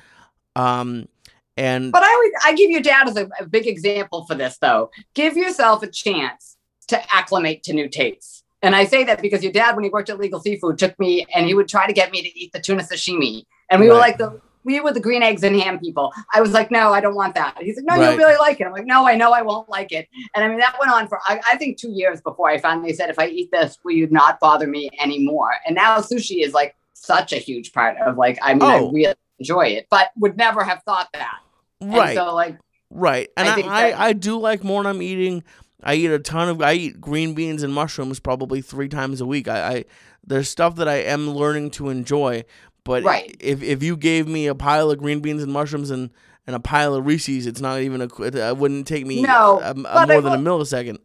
[0.56, 1.08] Um,
[1.56, 4.58] and but I always I give your dad as a, a big example for this
[4.58, 4.90] though.
[5.14, 6.56] Give yourself a chance
[6.88, 8.42] to acclimate to new tastes.
[8.62, 11.26] And I say that because your dad, when he worked at Legal Seafood, took me
[11.34, 13.46] and he would try to get me to eat the tuna sashimi.
[13.70, 13.94] And we right.
[13.94, 16.12] were like the we were the green eggs and ham people.
[16.32, 17.56] I was like, no, I don't want that.
[17.60, 18.10] He's like, no, right.
[18.10, 18.66] you'll really like it.
[18.66, 20.08] I'm like, no, I know I won't like it.
[20.34, 22.92] And I mean, that went on for, I, I, think, two years before I finally
[22.92, 25.52] said, if I eat this, will you not bother me anymore?
[25.66, 28.88] And now sushi is like such a huge part of like, I mean, oh.
[28.88, 31.38] I really enjoy it, but would never have thought that.
[31.80, 32.10] Right.
[32.10, 32.58] And so, like,
[32.90, 33.28] right.
[33.36, 35.42] And I, I, I, I do like more when I'm eating.
[35.82, 39.26] I eat a ton of, I eat green beans and mushrooms probably three times a
[39.26, 39.48] week.
[39.48, 39.84] I, I
[40.26, 42.44] there's stuff that I am learning to enjoy,
[42.84, 43.36] but right.
[43.40, 46.10] if if you gave me a pile of green beans and mushrooms and,
[46.46, 48.22] and a pile of Reese's, it's not even a.
[48.22, 50.98] It wouldn't take me no, um, a, a, more will, than a millisecond.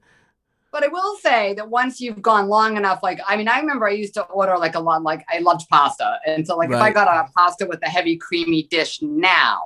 [0.72, 3.88] But I will say that once you've gone long enough, like I mean, I remember
[3.88, 5.04] I used to order like a lot.
[5.04, 6.78] Like I loved pasta, and so like right.
[6.78, 9.60] if I got a pasta with a heavy creamy dish now,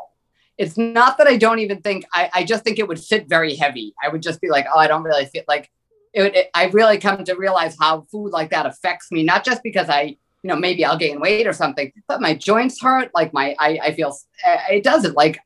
[0.58, 2.06] it's not that I don't even think.
[2.14, 3.94] I I just think it would sit very heavy.
[4.04, 5.70] I would just be like, oh, I don't really feel like.
[6.12, 9.62] It, it, I really come to realize how food like that affects me, not just
[9.62, 13.12] because I you know, maybe I'll gain weight or something, but my joints hurt.
[13.14, 15.40] Like my, I, I feel uh, it doesn't like,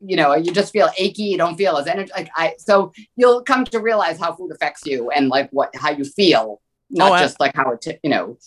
[0.00, 1.24] you know, you just feel achy.
[1.24, 2.10] You don't feel as energy.
[2.16, 5.90] Like I, so you'll come to realize how food affects you and like what, how
[5.90, 8.38] you feel, not oh, just like how it, you know.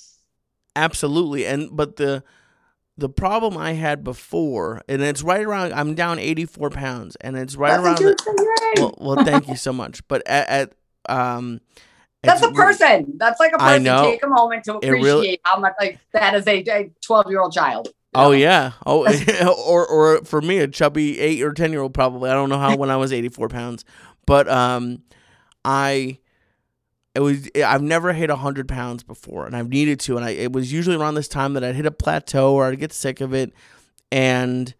[0.75, 1.45] Absolutely.
[1.45, 2.23] And, but the,
[2.97, 7.55] the problem I had before, and it's right around, I'm down 84 pounds and it's
[7.55, 8.17] right That's around.
[8.17, 10.05] The, well, well, thank you so much.
[10.07, 10.73] But at, at
[11.07, 11.61] um,
[12.25, 13.13] that's a person.
[13.17, 13.83] That's like a person.
[13.83, 14.03] Know.
[14.03, 17.53] Take a moment to appreciate really, how much like that is a 12 year old
[17.53, 17.89] child.
[18.15, 18.71] Oh yeah.
[18.85, 19.05] Oh,
[19.67, 22.29] or or for me, a chubby eight or ten year old probably.
[22.29, 23.83] I don't know how when I was eighty four pounds,
[24.25, 25.03] but um,
[25.63, 26.19] I
[27.13, 30.53] it was I've never hit hundred pounds before, and I've needed to, and I it
[30.53, 33.33] was usually around this time that I'd hit a plateau or I'd get sick of
[33.33, 33.53] it,
[34.11, 34.73] and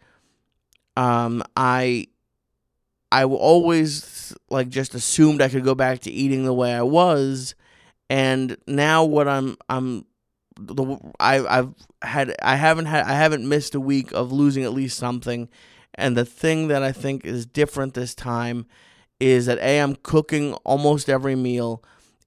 [0.97, 2.07] um, I
[3.11, 7.55] I always like just assumed I could go back to eating the way I was,
[8.09, 10.05] and now what I'm I'm
[10.59, 14.73] the I I've had I haven't had I haven't missed a week of losing at
[14.73, 15.49] least something,
[15.95, 18.65] and the thing that I think is different this time
[19.19, 21.83] is that a I'm cooking almost every meal,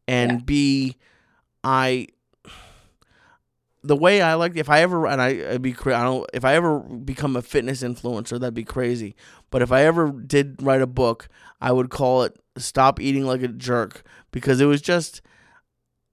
[0.06, 0.38] and yeah.
[0.44, 0.96] b
[1.64, 2.08] I
[3.88, 6.54] the way I like if I ever and I would be I don't if I
[6.54, 9.16] ever become a fitness influencer that'd be crazy.
[9.50, 11.28] But if I ever did write a book,
[11.60, 15.22] I would call it "Stop Eating Like a Jerk" because it was just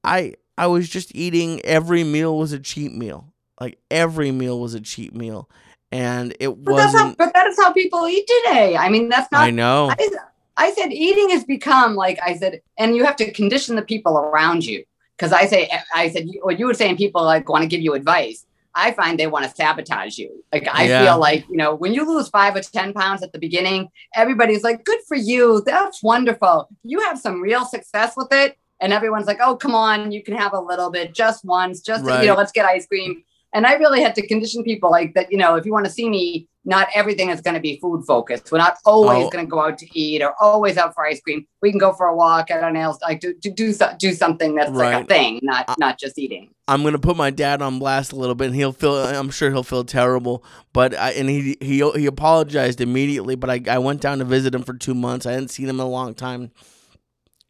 [0.06, 3.34] I I was just eating every meal was a cheap meal.
[3.60, 5.50] Like every meal was a cheap meal,
[5.92, 6.98] and it but wasn't.
[6.98, 8.78] How, but that is how people eat today.
[8.78, 9.42] I mean, that's not.
[9.42, 9.90] I know.
[9.92, 10.10] I,
[10.56, 14.18] I said eating has become like I said, and you have to condition the people
[14.18, 14.86] around you
[15.18, 17.94] because I say I said what you were saying people like want to give you
[17.94, 18.46] advice.
[18.78, 20.44] I find they want to sabotage you.
[20.52, 21.06] Like I yeah.
[21.06, 24.64] feel like you know when you lose five or ten pounds at the beginning, everybody's
[24.64, 26.68] like, "Good for you, that's wonderful.
[26.84, 30.36] You have some real success with it." And everyone's like, "Oh, come on, you can
[30.36, 32.22] have a little bit, just once, just right.
[32.22, 33.24] you know, let's get ice cream."
[33.56, 35.32] And I really had to condition people like that.
[35.32, 38.04] You know, if you want to see me not everything is going to be food
[38.06, 38.52] focused.
[38.52, 39.30] We're not always oh.
[39.30, 41.46] going to go out to eat or always out for ice cream.
[41.62, 44.56] We can go for a walk, at our nails, like to, to do do something
[44.56, 44.96] that's right.
[44.96, 46.50] like a thing, not I, not just eating.
[46.68, 48.96] I'm gonna put my dad on blast a little bit, and he'll feel.
[48.96, 53.36] I'm sure he'll feel terrible, but I, and he he he apologized immediately.
[53.36, 55.26] But I I went down to visit him for two months.
[55.26, 56.52] I hadn't seen him in a long time,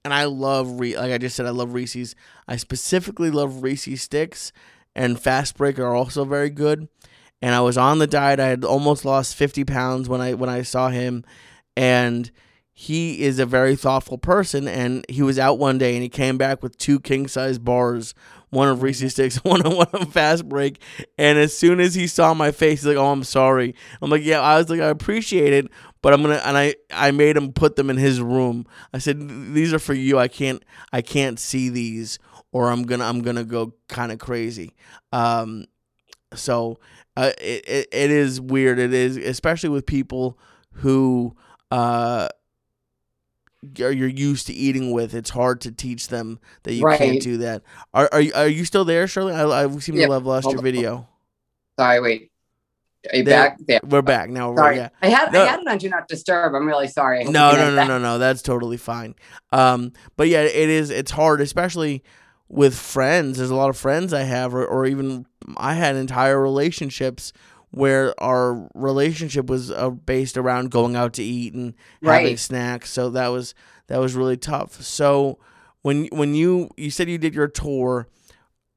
[0.04, 2.16] and I love Re- like I just said, I love Reese's.
[2.48, 4.52] I specifically love Reese's sticks,
[4.96, 6.88] and Fast Break are also very good
[7.42, 8.40] and I was on the diet.
[8.40, 11.24] I had almost lost 50 pounds when I when I saw him
[11.76, 12.32] and
[12.74, 16.38] he is a very thoughtful person and he was out one day and he came
[16.38, 18.14] back with two king size bars
[18.56, 20.82] one of Reese's sticks, one of one of fast break.
[21.18, 24.24] And as soon as he saw my face, he's like, "Oh, I'm sorry." I'm like,
[24.24, 25.68] "Yeah." I was like, "I appreciate it,
[26.02, 28.66] but I'm gonna." And I I made him put them in his room.
[28.94, 29.20] I said,
[29.54, 30.18] "These are for you.
[30.18, 32.18] I can't I can't see these,
[32.56, 34.74] or I'm gonna I'm gonna go kind of crazy."
[35.12, 35.66] Um,
[36.34, 36.80] so
[37.18, 38.80] uh, it, it, it is weird.
[38.80, 40.40] It is, especially with people
[40.72, 41.36] who
[41.70, 42.30] uh,
[43.76, 45.14] you're used to eating with.
[45.14, 46.98] It's hard to teach them that you right.
[46.98, 47.64] can't do that.
[47.94, 49.34] Are are you, are you still there, Shirley?
[49.34, 50.08] I, I seem yep.
[50.08, 51.10] to have lost Hold your video.
[51.78, 52.32] Sorry, wait.
[53.12, 53.58] Are you there, back?
[53.68, 53.80] There.
[53.84, 54.56] We're back now.
[54.56, 54.90] Sorry, yeah.
[55.02, 55.44] I had no.
[55.44, 56.56] I had it on Do Not Disturb.
[56.56, 57.26] I'm really sorry.
[57.26, 58.18] No, no, no, no, no.
[58.18, 59.14] That's totally fine.
[59.52, 60.90] Um, but yeah, it is.
[60.90, 62.02] It's hard, especially
[62.48, 63.38] with friends.
[63.38, 65.26] There's a lot of friends I have, or, or even
[65.58, 67.34] I had entire relationships
[67.72, 72.22] where our relationship was uh, based around going out to eat and right.
[72.22, 72.90] having snacks.
[72.90, 73.54] So that was
[73.88, 74.82] that was really tough.
[74.82, 75.40] So
[75.82, 78.08] when when you you said you did your tour,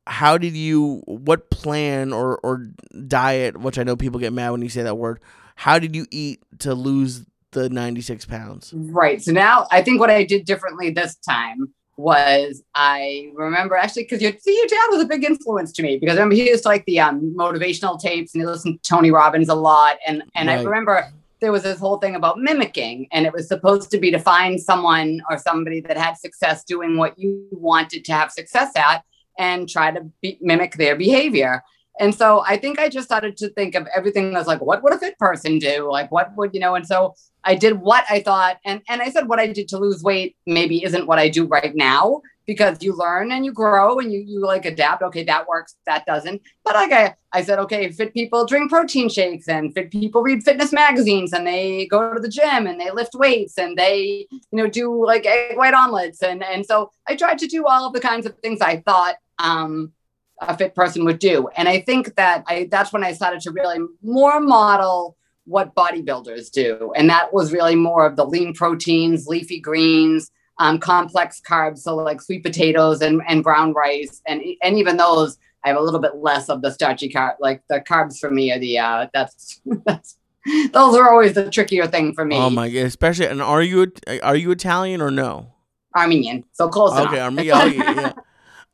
[0.07, 2.71] how did you what plan or or
[3.07, 5.21] diet, which I know people get mad when you say that word,
[5.55, 8.73] how did you eat to lose the 96 pounds?
[8.75, 9.23] Right.
[9.23, 14.23] So now I think what I did differently this time was I remember actually because
[14.23, 16.63] your, see, your dad was a big influence to me because I remember he used
[16.63, 19.99] to like the um, motivational tapes and he listened to Tony Robbins a lot.
[20.07, 20.61] And, and Right.
[20.61, 24.11] I remember there was this whole thing about mimicking and it was supposed to be
[24.11, 28.73] to find someone or somebody that had success doing what you wanted to have success
[28.77, 29.03] at
[29.39, 31.63] and try to be, mimic their behavior.
[31.99, 34.93] And so I think I just started to think of everything as like, what would
[34.93, 35.91] a fit person do?
[35.91, 39.11] Like, what would, you know, and so I did what I thought, and and I
[39.11, 42.83] said what I did to lose weight maybe isn't what I do right now because
[42.83, 45.03] you learn and you grow and you you like adapt.
[45.03, 46.43] Okay, that works, that doesn't.
[46.65, 50.43] But like I, I said, okay, fit people drink protein shakes and fit people read
[50.43, 54.41] fitness magazines and they go to the gym and they lift weights and they you
[54.53, 57.93] know do like egg white omelets and and so I tried to do all of
[57.93, 59.93] the kinds of things I thought um
[60.41, 61.49] a fit person would do.
[61.57, 66.51] And I think that I that's when I started to really more model what bodybuilders
[66.51, 66.93] do.
[66.95, 71.97] And that was really more of the lean proteins, leafy greens, um, complex carbs, so
[71.97, 74.21] like sweet potatoes and, and brown rice.
[74.27, 77.37] And and even those, I have a little bit less of the starchy carb.
[77.41, 80.17] Like the carbs for me are the uh that's that's
[80.73, 82.37] those are always the trickier thing for me.
[82.37, 82.87] Oh my god!
[82.87, 85.55] Especially, and are you are you Italian or no?
[85.97, 86.45] Armenian.
[86.53, 86.93] So close.
[86.93, 87.57] Okay, Armenian.
[87.57, 88.13] Oh, yeah, yeah.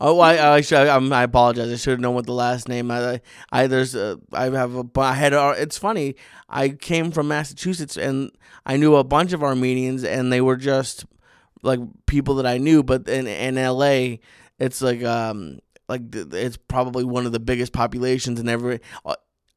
[0.01, 1.73] Oh, I I, should, I'm, I apologize.
[1.73, 2.91] I should have known what the last name.
[2.91, 3.21] I
[3.53, 6.17] I there's a, I have a I had a, it's funny.
[6.49, 8.31] I came from Massachusetts and
[8.67, 11.05] I knew a bunch of Armenians and they were just
[11.63, 12.83] like people that I knew.
[12.83, 14.21] But in in L.A.,
[14.59, 18.81] it's like um like th- it's probably one of the biggest populations and every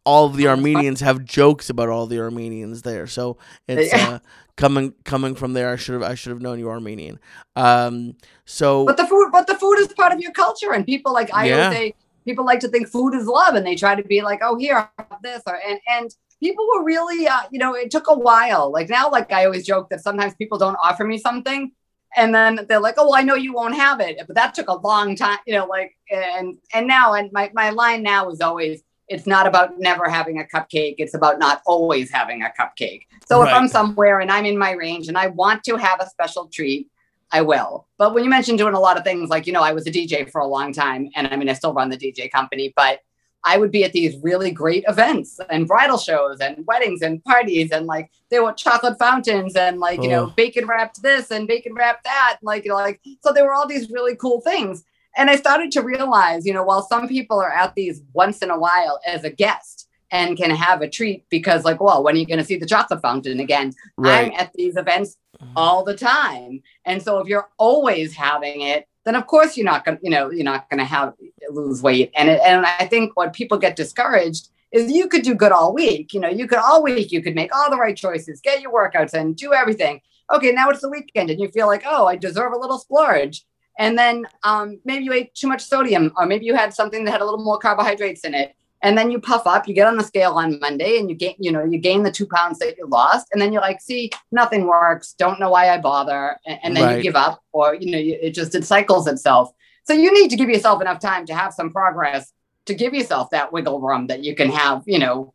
[0.06, 3.08] all of the Armenians have jokes about all the Armenians there.
[3.08, 4.10] So it's Yeah.
[4.10, 4.20] uh,
[4.58, 5.72] coming coming from there.
[5.72, 7.20] I should have I should have known you were Armenian.
[7.56, 11.14] Um, so But the food, but the food is part of your culture, and people
[11.14, 11.72] like I Yeah.
[11.72, 11.94] say,
[12.26, 14.90] people like to think food is love, and they try to be like, oh, here,
[14.98, 16.10] have this, or and and
[16.42, 18.72] people were really, uh, you know, it took a while.
[18.72, 21.72] Like now, like I always joke that sometimes people don't offer me something,
[22.16, 24.68] and then they're like, oh, well, I know you won't have it, but that took
[24.70, 28.42] a long time, you know, like and and now, and my my line now is
[28.42, 28.82] always.
[29.08, 30.96] It's not about never having a cupcake.
[30.98, 33.04] It's about not always having a cupcake.
[33.26, 36.10] So if I'm somewhere and I'm in my range and I want to have a
[36.10, 36.90] special treat,
[37.32, 37.88] I will.
[37.98, 39.92] But when you mentioned doing a lot of things, like, you know, I was a
[39.92, 43.00] DJ for a long time, and I mean, I still run the DJ company, but
[43.44, 47.72] I would be at these really great events and bridal shows and weddings and parties,
[47.72, 50.34] and like there were chocolate fountains and like, you know, Oh.
[50.36, 52.40] bacon wrapped this and bacon wrapped that.
[52.42, 54.84] Like, you know, like, so there were all these really cool things.
[55.18, 58.50] And I started to realize, you know, while some people are at these once in
[58.50, 62.20] a while as a guest and can have a treat because, like, well, when are
[62.20, 63.74] you going to see the chocolate fountain again?
[63.98, 65.54] right, I'm at these events mm-hmm.
[65.56, 66.62] all the time.
[66.86, 70.30] And so if you're always having it, then of course you're not gonna, you know,
[70.30, 71.14] you're not gonna have
[71.50, 72.12] lose weight.
[72.16, 75.74] And it, and I think what people get discouraged is you could do good all
[75.74, 76.14] week.
[76.14, 78.74] You know, you could all week, you could make all the right choices, get your
[78.74, 80.02] workouts and do everything.
[80.30, 83.46] Okay, now it's the weekend and you feel like, oh, I deserve a little splurge.
[83.80, 87.12] And then um, maybe you ate too much sodium, or maybe you had something that
[87.12, 88.56] had a little more carbohydrates in it.
[88.84, 91.36] And then you puff up, you get on the scale on Monday and you gain,
[91.40, 93.28] you know, you gain the two pounds that you lost.
[93.32, 95.14] And then you're like, see, nothing works.
[95.18, 96.38] Don't know why I bother.
[96.46, 96.98] And, and then Right.
[96.98, 99.52] you give up or, you know, you, it just, it cycles itself.
[99.86, 102.32] So you need to give yourself enough time to have some progress
[102.66, 105.34] to give yourself that wiggle room that you can have, you know,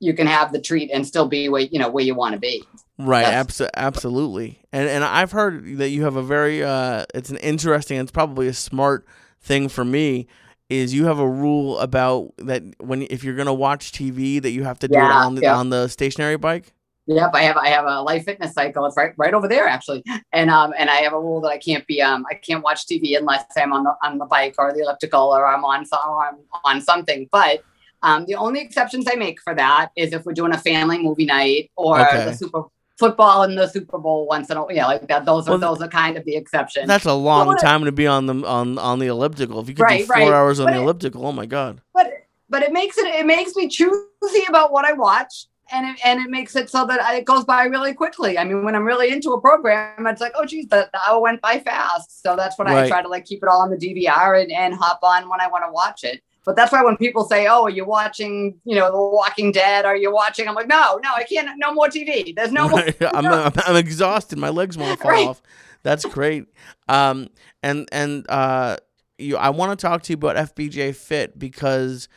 [0.00, 2.40] you can have the treat and still be where, you know, where you want to
[2.40, 2.64] be.
[2.98, 4.60] right, abso- absolutely.
[4.72, 8.48] And and I've heard that you have a very uh, it's an interesting, it's probably
[8.48, 9.06] a smart
[9.40, 10.26] thing for me.
[10.70, 14.64] Is you have a rule about that when if you're gonna watch TV that you
[14.64, 15.56] have to do it on the yeah.
[15.56, 16.72] on the stationary bike.
[17.06, 18.86] Yep, I have I have a life fitness cycle.
[18.86, 21.58] It's right right over there actually, and um and I have a rule that I
[21.58, 24.72] can't be um I can't watch TV unless I'm on the on the bike or
[24.72, 27.28] the elliptical or I'm on some or I'm on something.
[27.30, 27.62] But
[28.04, 31.24] um the only exceptions I make for that is if we're doing a family movie
[31.26, 32.24] night or Okay.
[32.26, 32.62] the Super
[32.96, 35.24] football and the Super Bowl once in a yeah like that.
[35.24, 36.86] Those are those are kind of the exceptions.
[36.86, 39.58] That's a long time to be on the on on the elliptical.
[39.60, 40.32] If you could do four right.
[40.32, 41.80] hours on But the it- elliptical, oh my god.
[41.92, 42.06] but
[42.48, 45.46] but it makes it it makes me choosy about what I watch.
[45.72, 48.36] And it, and it makes it so that I, it goes by really quickly.
[48.36, 51.18] I mean, when I'm really into a program, it's like, oh, geez, the, the hour
[51.22, 52.22] went by fast.
[52.22, 52.84] So that's when Right.
[52.84, 55.40] I try to like keep it all on the DVR and, and hop on when
[55.40, 56.22] I want to watch it.
[56.44, 59.84] But that's why when people say, "Oh, are you watching, you know, The Walking Dead?
[59.84, 61.48] Are you watching?" I'm like, "No, no, I can't.
[61.58, 62.34] No more TV.
[62.34, 64.38] There's no more." I'm, I'm I'm exhausted.
[64.38, 65.28] My legs want to fall Right.
[65.28, 65.42] off.
[65.82, 66.46] That's great.
[66.88, 67.28] Um,
[67.62, 68.76] and and uh,
[69.18, 72.08] you, I want to talk to you about FBJ Fit because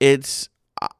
[0.00, 0.48] it's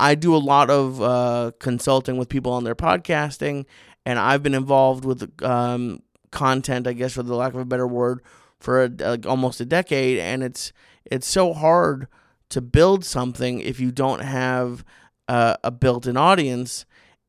[0.00, 3.64] I do a lot of uh, consulting with people on their podcasting,
[4.04, 6.00] and I've been involved with um,
[6.32, 8.20] content, I guess, for the lack of a better word,
[8.58, 10.72] for a, like almost a decade, and it's
[11.04, 12.08] it's so hard
[12.50, 14.84] to build something if you don't have
[15.28, 16.86] uh, a built-in audience.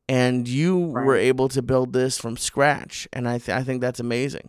[0.08, 1.06] And you Right.
[1.06, 4.48] were able to build this from scratch, and I th- I think that's amazing.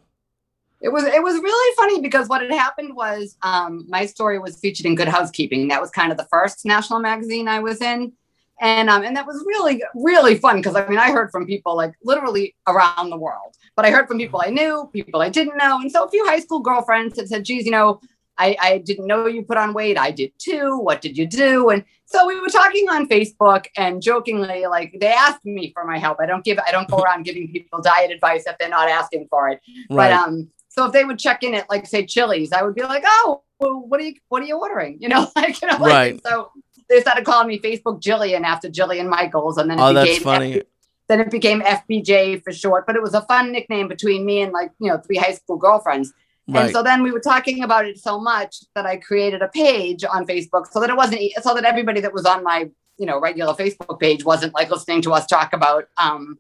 [0.82, 4.60] It was it was really funny because what had happened was um, my story was
[4.60, 5.68] featured in Good Housekeeping.
[5.68, 8.14] That was kind of the first national magazine I was in,
[8.60, 11.76] and um, and that was really really fun because I mean I heard from people
[11.76, 15.58] like literally around the world, but I heard from people I knew, people I didn't
[15.58, 18.02] know, and so a few high school girlfriends had said, "Geez, you know."
[18.42, 19.98] I, I didn't know you put on weight.
[19.98, 20.80] I did too.
[20.80, 21.70] What did you do?
[21.70, 25.98] And so we were talking on Facebook and jokingly, like they asked me for my
[25.98, 26.18] help.
[26.20, 29.28] I don't give, I don't go around giving people diet advice if they're not asking
[29.30, 29.62] for it.
[29.90, 30.10] Right.
[30.10, 32.82] But um, so if they would check in at like say Chili's, I would be
[32.82, 34.98] like, oh, well, what are you what are you ordering?
[35.00, 36.22] You know, like you know, like, Right.
[36.26, 36.52] So
[36.90, 40.24] they started calling me Facebook Jillian after Jillian Michaels, and then it Oh, that's became
[40.24, 40.54] funny.
[40.54, 40.66] FB
[41.12, 42.88] then it became FBJ for short.
[42.88, 45.58] But it was a fun nickname between me and like you know three high school
[45.58, 46.14] girlfriends.
[46.60, 50.04] And so then we were talking about it so much that I created a page
[50.04, 53.20] on Facebook so that it wasn't so that everybody that was on my you know
[53.20, 56.38] regular Facebook page wasn't like listening to us talk about um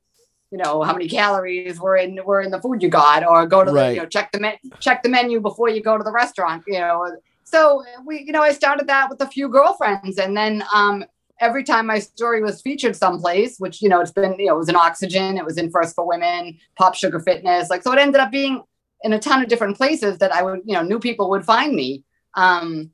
[0.52, 3.64] you know how many calories were in were in the food you got or go
[3.64, 6.12] to the you know check the men- check the menu before you go to the
[6.12, 7.18] restaurant you know.
[7.44, 11.06] So we you know I started that with a few girlfriends and then um
[11.40, 14.60] every time my story was featured someplace which you know it's been you know it
[14.60, 18.00] was in Oxygen it was in First for Women Pop Sugar Fitness like so it
[18.00, 18.62] ended up being
[19.04, 21.74] in a ton of different places that I would, you know, new people would find
[21.76, 22.04] me.
[22.36, 22.92] Um,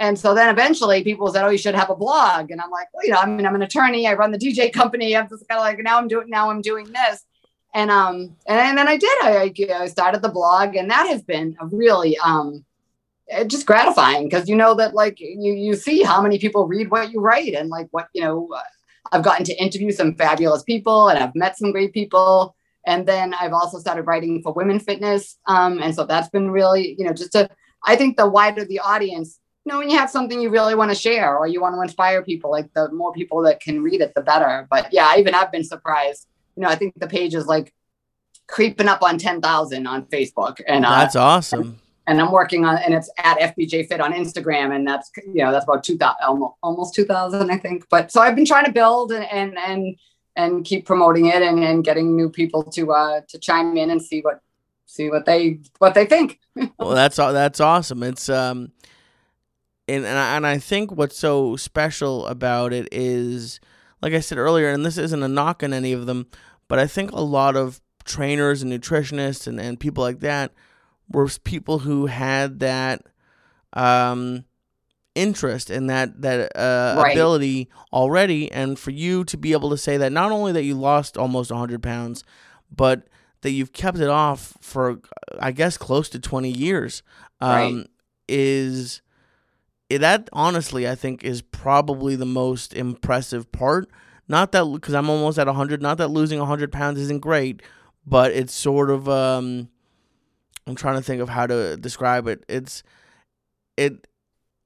[0.00, 2.88] and so then eventually people said, "Oh, you should have a blog." And I'm like,
[2.94, 4.06] "Well, you know, I mean, I'm an attorney.
[4.06, 5.16] I run the DJ company.
[5.16, 7.24] I'm just kind of like now I'm doing now I'm doing this."
[7.74, 9.10] And um, and, then I did.
[9.22, 12.64] I, I started the blog, and that has been a really um,
[13.28, 16.90] eh, just gratifying because you know that like you you see how many people read
[16.90, 18.48] what you write and like what you know.
[18.54, 18.62] uh,
[19.10, 22.54] I've gotten to interview some fabulous people, and I've met some great people.
[22.86, 25.38] And then I've also started writing for women fitness.
[25.46, 27.48] Um, and so that's been really, you know, just to,
[27.84, 30.90] I think the wider the audience, you know, when you have something you really want
[30.90, 34.00] to share or you want to inspire people, like the more people that can read
[34.00, 34.66] it, the better.
[34.70, 36.26] But yeah, even I've been surprised.
[36.56, 37.74] You know, I think the page is like
[38.46, 40.60] creeping up on 10,000 on Facebook.
[40.66, 41.78] And, uh, That's awesome.
[42.06, 45.52] and I'm working on, and it's at FBJ Fit on Instagram, and that's you know
[45.52, 47.84] that's about two thousand, almost, almost two thousand, I think.
[47.90, 49.94] But so I've been trying to build and and and
[50.38, 54.00] and keep promoting it and, and getting new people to uh to chime in and
[54.00, 54.40] see what
[54.86, 56.40] see what they what they think.
[56.78, 58.02] well, that's that's awesome.
[58.02, 58.72] It's um,
[59.86, 63.60] and and I, and I think what's so special about it is,
[64.00, 66.26] like I said earlier, and this isn't a knock on any of them,
[66.68, 70.52] but I think a lot of trainers and nutritionists and, and people like that
[71.10, 73.02] were people who had that
[73.74, 74.44] um
[75.18, 77.12] interest and that that uh, Right.
[77.12, 80.74] ability already and for you to be able to say that not only that you
[80.74, 82.24] lost almost 100 pounds
[82.74, 83.08] but
[83.42, 85.00] that you've kept it off for
[85.40, 87.02] i guess close to 20 years
[87.40, 87.86] um, Right.
[88.28, 89.02] is
[89.90, 93.88] eh, that honestly i think is probably the most impressive part
[94.28, 97.62] not that because i'm almost at 100 not that losing 100 pounds isn't great
[98.06, 99.68] but it's sort of um
[100.66, 102.82] i'm trying to think of how to describe it it's
[103.76, 104.06] it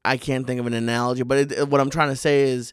[0.05, 2.73] i can't think of an analogy but it, what i'm trying to say is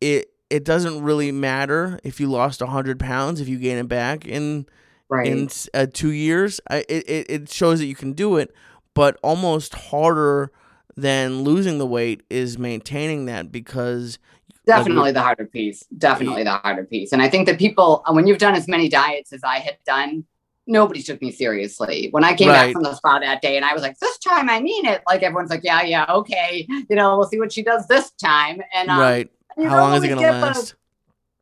[0.00, 4.26] it it doesn't really matter if you lost 100 pounds if you gain it back
[4.26, 4.66] in
[5.10, 5.26] Right.
[5.26, 6.60] in uh, two years.
[6.70, 8.54] I, it, it shows that you can do it,
[8.94, 10.52] but almost harder
[10.96, 14.20] than losing the weight is maintaining that because
[14.66, 15.84] Definitely the harder piece.
[15.98, 17.12] Definitely the harder piece.
[17.12, 20.26] And I think that people, when you've done as many diets as I had done,
[20.70, 22.08] nobody took me seriously.
[22.12, 22.66] When I came Right.
[22.66, 25.02] back from the spa that day and I was like, this time I mean it,
[25.06, 26.66] like everyone's like, yeah, yeah, okay.
[26.88, 28.62] You know, we'll see what she does this time.
[28.74, 30.74] And um, right, you how don't long is it always gonna get the- last?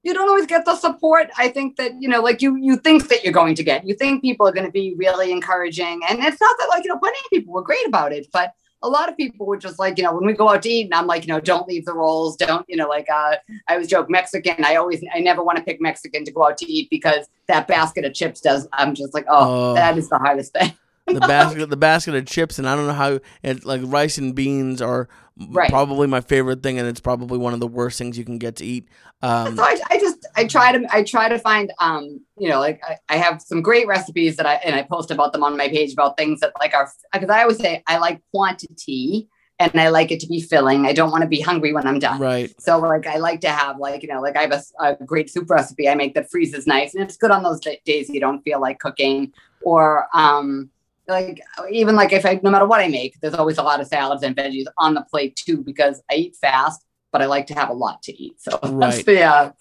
[0.05, 3.09] you don't always get the support i think that you know like you you think
[3.09, 6.21] that you're going to get you think people are going to be really encouraging and
[6.21, 8.53] it's not that like you know plenty of people were great about it but
[8.83, 10.85] a lot of people would just like you know when we go out to eat
[10.85, 13.35] and i'm like you know don't leave the rolls don't you know like uh
[13.69, 16.57] i always joke mexican i always i never want to pick mexican to go out
[16.57, 19.75] to eat because that basket of chips does i'm just like oh, Oh.
[19.75, 20.73] that is the hardest thing
[21.07, 24.35] the basket the basket of chips and I don't know how it like rice and
[24.35, 25.09] beans are
[25.51, 25.71] Right.
[25.71, 28.57] probably my favorite thing and it's probably one of the worst things you can get
[28.57, 28.89] to eat.
[29.23, 32.59] Um, so I, I just I try to I try to find um you know
[32.59, 35.57] like I, I have some great recipes that I and I post about them on
[35.57, 39.29] my page about things that like are because I always say I like quantity
[39.61, 40.87] and I like it to be filling.
[40.87, 42.21] I don't want to be hungry when I'm done.
[42.21, 42.53] right.
[42.61, 45.49] So like I like to have like you know like I have a great soup
[45.51, 48.61] recipe I make that freezes nice and it's good on those days you don't feel
[48.61, 49.33] like cooking
[49.63, 50.71] or um
[51.09, 51.41] like
[51.71, 54.23] even like if I no matter what I make there's always a lot of salads
[54.23, 57.71] and veggies on the plate too because I eat fast but I like to have
[57.71, 59.07] a lot to eat so Right.
[59.09, 59.53] yeah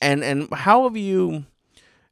[0.00, 1.44] And and how have you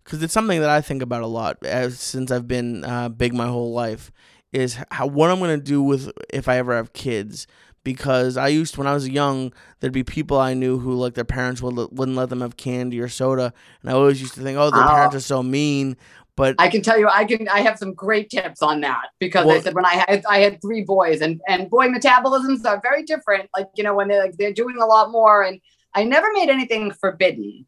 [0.04, 3.34] because it's something that I think about a lot as, since I've been uh, big
[3.34, 4.10] my whole life
[4.52, 7.46] is how what I'm gonna do with if I ever have kids.
[7.88, 11.24] Because I used when I was young, there'd be people I knew who like their
[11.24, 14.58] parents would wouldn't let them have candy or soda, and I always used to think,
[14.58, 14.88] oh, their Oh.
[14.88, 15.96] parents are so mean.
[16.36, 17.48] But I can tell you, I can.
[17.48, 20.60] I have some great tips on that because I said when I had I had
[20.60, 23.48] three boys and and boy metabolisms are very different.
[23.56, 25.58] Like you know when they're like they're doing a lot more, and
[25.94, 27.64] I never made anything forbidden,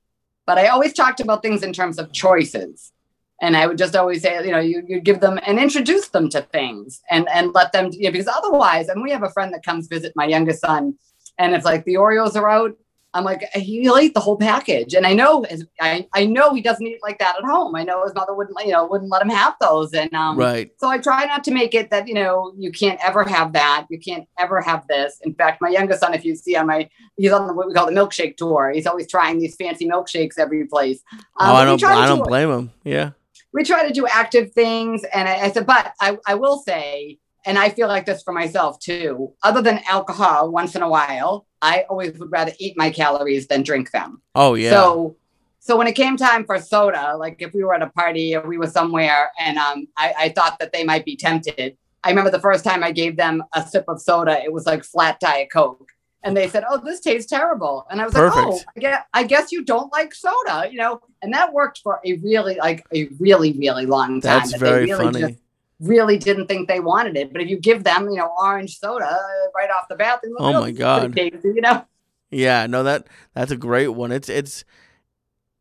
[0.46, 2.92] but I always talked about things in terms of choices.
[3.40, 6.28] And I would just always say, you know, you you give them and introduce them
[6.30, 9.52] to things and and let them, you know, because otherwise, and we have a friend
[9.54, 10.94] that comes visit my youngest son,
[11.38, 12.76] and it's like the Oreos are out.
[13.12, 14.94] I'm like, he'll eat the whole package.
[14.94, 17.74] And I know his, I, I know he doesn't eat like that at home.
[17.74, 19.92] I know his mother wouldn't, you know, wouldn't let him have those.
[19.92, 23.00] And um, right, so I try not to make it that, you know, you can't
[23.04, 23.86] ever have that.
[23.90, 25.18] You can't ever have this.
[25.24, 27.74] In fact, my youngest son, if you see on my, he's on the, what we
[27.74, 28.70] call the milkshake tour.
[28.70, 31.02] He's always trying these fancy milkshakes every place.
[31.12, 32.70] Um, oh, I don't I do don't blame him.
[32.84, 33.10] Yeah,
[33.52, 35.04] we try to do active things.
[35.12, 38.32] And I, I said, but I, I will say, and I feel like this for
[38.32, 42.90] myself too, other than alcohol once in a while, I always would rather eat my
[42.90, 44.22] calories than drink them.
[44.34, 45.16] oh yeah, So,
[45.58, 48.46] so when it came time for soda, like if we were at a party or
[48.46, 52.30] we were somewhere and um, I, I thought that they might be tempted, I remember
[52.30, 55.50] the first time I gave them a sip of soda, it was like flat Diet
[55.52, 55.90] Coke.
[56.22, 58.66] And they said, "Oh, this tastes terrible," and I was like, "Oh, Perfect.
[58.76, 62.14] I guess, I guess you don't like soda, you know." And that worked for a
[62.18, 64.40] really, like, a really, really long time.
[64.40, 65.20] that's that very they really funny.
[65.20, 65.38] just
[65.80, 67.32] really didn't think they wanted it.
[67.32, 69.18] But if you give them, you know, orange soda uh,
[69.56, 71.12] right off the bat, they're like, Oh my God.
[71.14, 71.84] pretty tasty," you know.
[72.30, 74.12] Yeah, no that that's a great one.
[74.12, 74.64] It's it's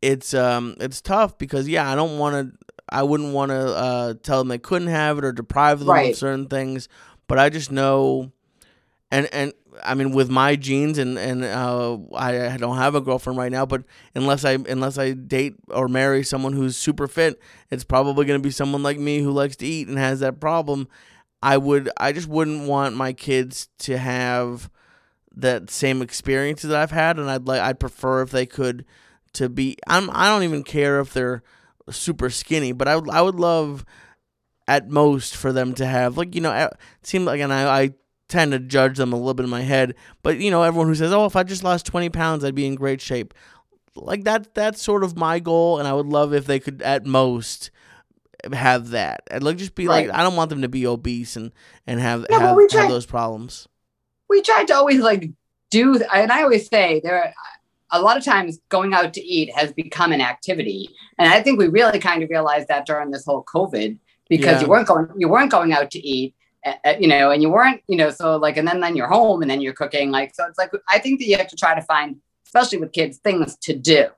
[0.01, 2.57] it's um it's tough because yeah, I don't want to
[2.89, 6.11] I wouldn't want to uh tell them they couldn't have it or deprive them Right.
[6.11, 6.87] of certain things,
[7.27, 8.31] but I just know
[9.11, 9.53] and and
[9.83, 13.65] I mean with my genes and and uh I don't have a girlfriend right now,
[13.65, 13.83] but
[14.15, 17.39] unless I unless I date or marry someone who's super fit,
[17.69, 20.39] it's probably going to be someone like me who likes to eat and has that
[20.39, 20.87] problem.
[21.41, 24.69] I would I just wouldn't want my kids to have
[25.35, 28.85] that same experience that I've had, and I'd like I'd prefer if they could
[29.33, 29.77] to be.
[29.87, 31.43] I'm I don't even care if they're
[31.89, 33.85] super skinny, but I would I would love
[34.67, 37.93] at most for them to have like you know it seemed like and I I
[38.29, 40.95] tend to judge them a little bit in my head, but you know everyone who
[40.95, 43.33] says oh if I just lost twenty pounds I'd be in great shape,
[43.95, 47.05] like that that's sort of my goal, and I would love if they could at
[47.05, 47.71] most
[48.53, 49.21] have that.
[49.29, 51.51] And like just be like, I don't want them to be obese and
[51.85, 53.67] and have No, have, we have those problems.
[54.29, 55.29] we tried to always like
[55.71, 57.31] do and i always say there are
[57.91, 60.89] a lot of times going out to eat has become an activity.
[61.17, 63.97] And i think we really kind of realized that during this whole covid
[64.29, 64.61] because Yeah.
[64.61, 66.33] you weren't going you weren't going out to eat
[66.65, 69.07] Eh, eh, you know and you weren't you know so like and then then you're
[69.07, 71.55] home and then you're cooking like so it's like i think that you have to
[71.55, 74.09] try to find especially with kids things to do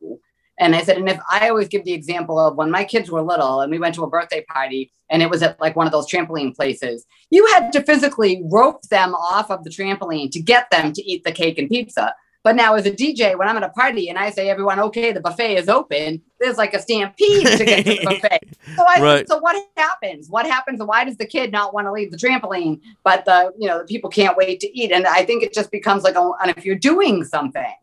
[0.62, 3.24] and I said, and if I always give the example of when my kids were
[3.24, 5.92] little and we went to a birthday party and it was at like one of
[5.92, 10.70] those trampoline places, you had to physically rope them off of the trampoline to get
[10.70, 12.14] them to eat the cake and pizza.
[12.44, 15.12] But now, as a DJ, when I'm at a party and I say, everyone, okay,
[15.12, 18.40] the buffet is open, there's like a stampede to get to the buffet.
[18.76, 19.28] So, I, Right.
[19.28, 20.28] so what happens?
[20.30, 20.82] What happens?
[20.82, 23.86] Why does the kid not want to leave the trampoline, but the you know the
[23.86, 24.92] people can't wait to eat?
[24.92, 27.76] And I think it just becomes like, a, and if you're doing something,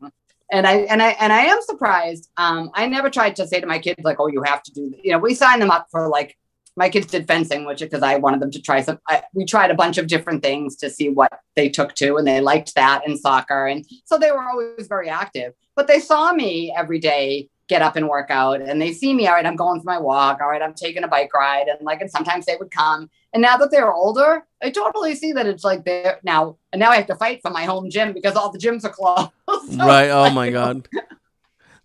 [0.51, 2.31] and I and I and I am surprised.
[2.37, 4.93] Um, I never tried to say to my kids like, "Oh, you have to do."
[5.05, 6.37] You know, we sign them up for like
[6.79, 8.99] my kids did fencing, which because I wanted them to try some.
[9.09, 12.27] I, we tried a bunch of different things to see what they took to, and
[12.27, 15.53] they liked that and soccer, and so they were always very active.
[15.75, 19.27] But they saw me every day get up and work out, and they see me.
[19.27, 20.41] All right, I'm going for my walk.
[20.41, 23.11] All right, I'm taking a bike ride, and like, and sometimes they would come.
[23.35, 26.57] And now that they're older, I totally see that it's like they're now.
[26.73, 28.91] And now I have to fight for my home gym because all the gyms are
[28.91, 29.31] closed.
[29.71, 30.89] So right oh like, my god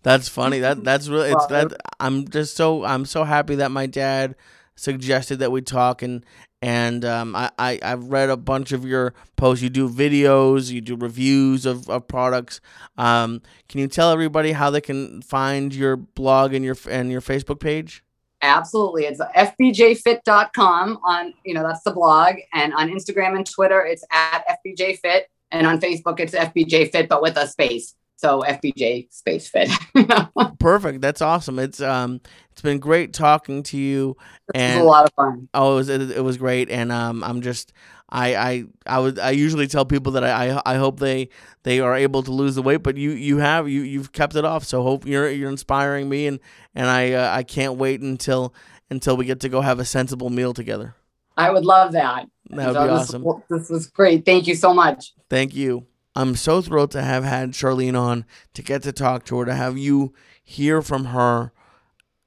[0.04, 3.86] that's funny that that's really it's that i'm just so i'm so happy that my
[3.86, 4.36] dad
[4.76, 6.24] suggested that we talk and
[6.62, 10.80] and um, I, I i've read a bunch of your posts you do videos you
[10.80, 12.60] do reviews of, of products
[12.96, 17.20] um, can you tell everybody how they can find your blog and your and your
[17.20, 18.02] facebook page
[18.44, 19.06] Absolutely.
[19.06, 22.34] It's fbjfit.com on, you know, that's the blog.
[22.52, 25.22] And on Instagram and Twitter, it's at fbjfit.
[25.50, 27.94] And on Facebook, it's fbjfit, but with a space.
[28.24, 29.68] So fbj space fit.
[30.58, 32.20] perfect that's awesome it's um
[32.52, 34.16] it's been great talking to you
[34.54, 35.48] It's a lot of fun.
[35.52, 37.72] Oh, it was, it, it was great, and um, I'm just
[38.08, 41.28] I I I would I usually tell people that I, I I hope they
[41.64, 44.44] they are able to lose the weight, but you you have you you've kept it
[44.44, 44.62] off.
[44.64, 46.38] So hope you're you're inspiring me, and
[46.76, 48.54] and I uh, I can't wait until
[48.90, 50.94] until we get to go have a sensible meal together.
[51.36, 52.26] I would love that.
[52.50, 53.24] That would So be this- awesome.
[53.50, 54.24] This was great.
[54.24, 55.12] Thank you so much.
[55.28, 55.86] Thank you.
[56.16, 59.54] I'm so thrilled to have had Charlene on to get to talk to her, to
[59.54, 61.52] have you hear from her.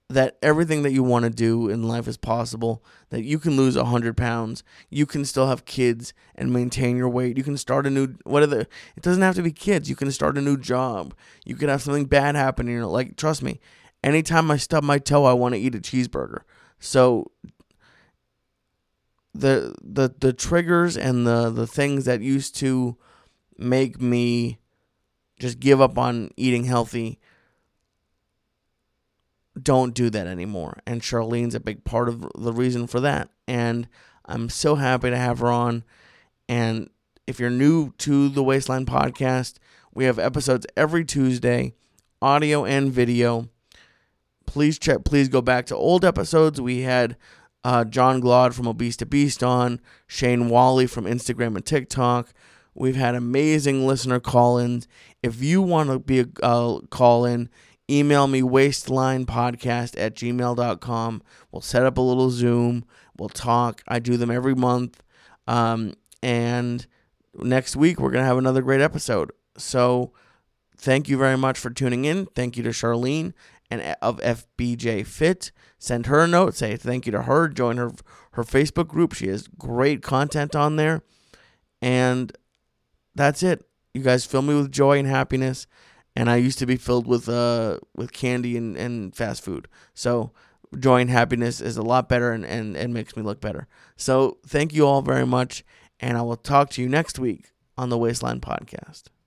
[0.09, 3.75] that everything that you want to do in life is possible, that you can lose
[3.75, 7.37] 100 pounds, you can still have kids and maintain your weight.
[7.37, 8.61] You can start a new, what are the,
[8.95, 9.89] it doesn't have to be kids.
[9.89, 11.13] You can start a new job.
[11.45, 12.67] You can have something bad happen.
[12.67, 13.59] You know, like, trust me,
[14.01, 16.43] anytime I stub my toe, I want to eat a cheeseburger.
[16.79, 17.31] So
[19.33, 22.95] the, the, the triggers and the, the things that used to
[23.57, 24.59] make me
[25.39, 27.19] just give up on eating healthy
[29.61, 30.77] don't do that anymore.
[30.85, 33.29] And Charlene's a big part of the reason for that.
[33.47, 33.87] And
[34.25, 35.83] I'm so happy to have her on.
[36.47, 36.89] And
[37.25, 39.55] if you're new to the Waistline podcast,
[39.93, 41.73] we have episodes every Tuesday,
[42.21, 43.49] audio and video.
[44.45, 45.03] Please check.
[45.03, 46.61] Please go back to old episodes.
[46.61, 47.17] We had
[47.63, 52.31] uh, John Glaude from Obese to Beast on, Shane Wally from Instagram and TikTok.
[52.77, 54.87] We've had amazing listener call-ins.
[55.23, 57.49] If you want to be a uh, call-in,
[57.89, 61.23] email me waistlinepodcast at gmail.com.
[61.51, 62.85] We'll set up a little Zoom.
[63.17, 63.81] We'll talk.
[63.87, 65.01] I do them every month.
[65.47, 66.85] Um, and
[67.33, 69.31] next week, we're going to have another great episode.
[69.57, 70.13] So
[70.77, 72.27] thank you very much for tuning in.
[72.27, 73.33] Thank you to Charlene
[73.71, 75.51] and of FBJ Fit.
[75.79, 76.55] Send her a note.
[76.55, 77.47] Say thank you to her.
[77.47, 77.91] Join her
[78.31, 79.13] her Facebook group.
[79.13, 81.01] She has great content on there.
[81.81, 82.31] And
[83.17, 83.65] that's it.
[83.93, 85.67] You guys fill me with joy and happiness
[86.17, 89.67] and I used to be filled with uh with candy and, and fast food.
[89.93, 90.31] So
[90.77, 93.67] joy and happiness is a lot better and, and, and makes me look better.
[93.95, 95.63] So thank you all very much,
[95.99, 99.09] and I will talk to you next week on the Waistline Podcast.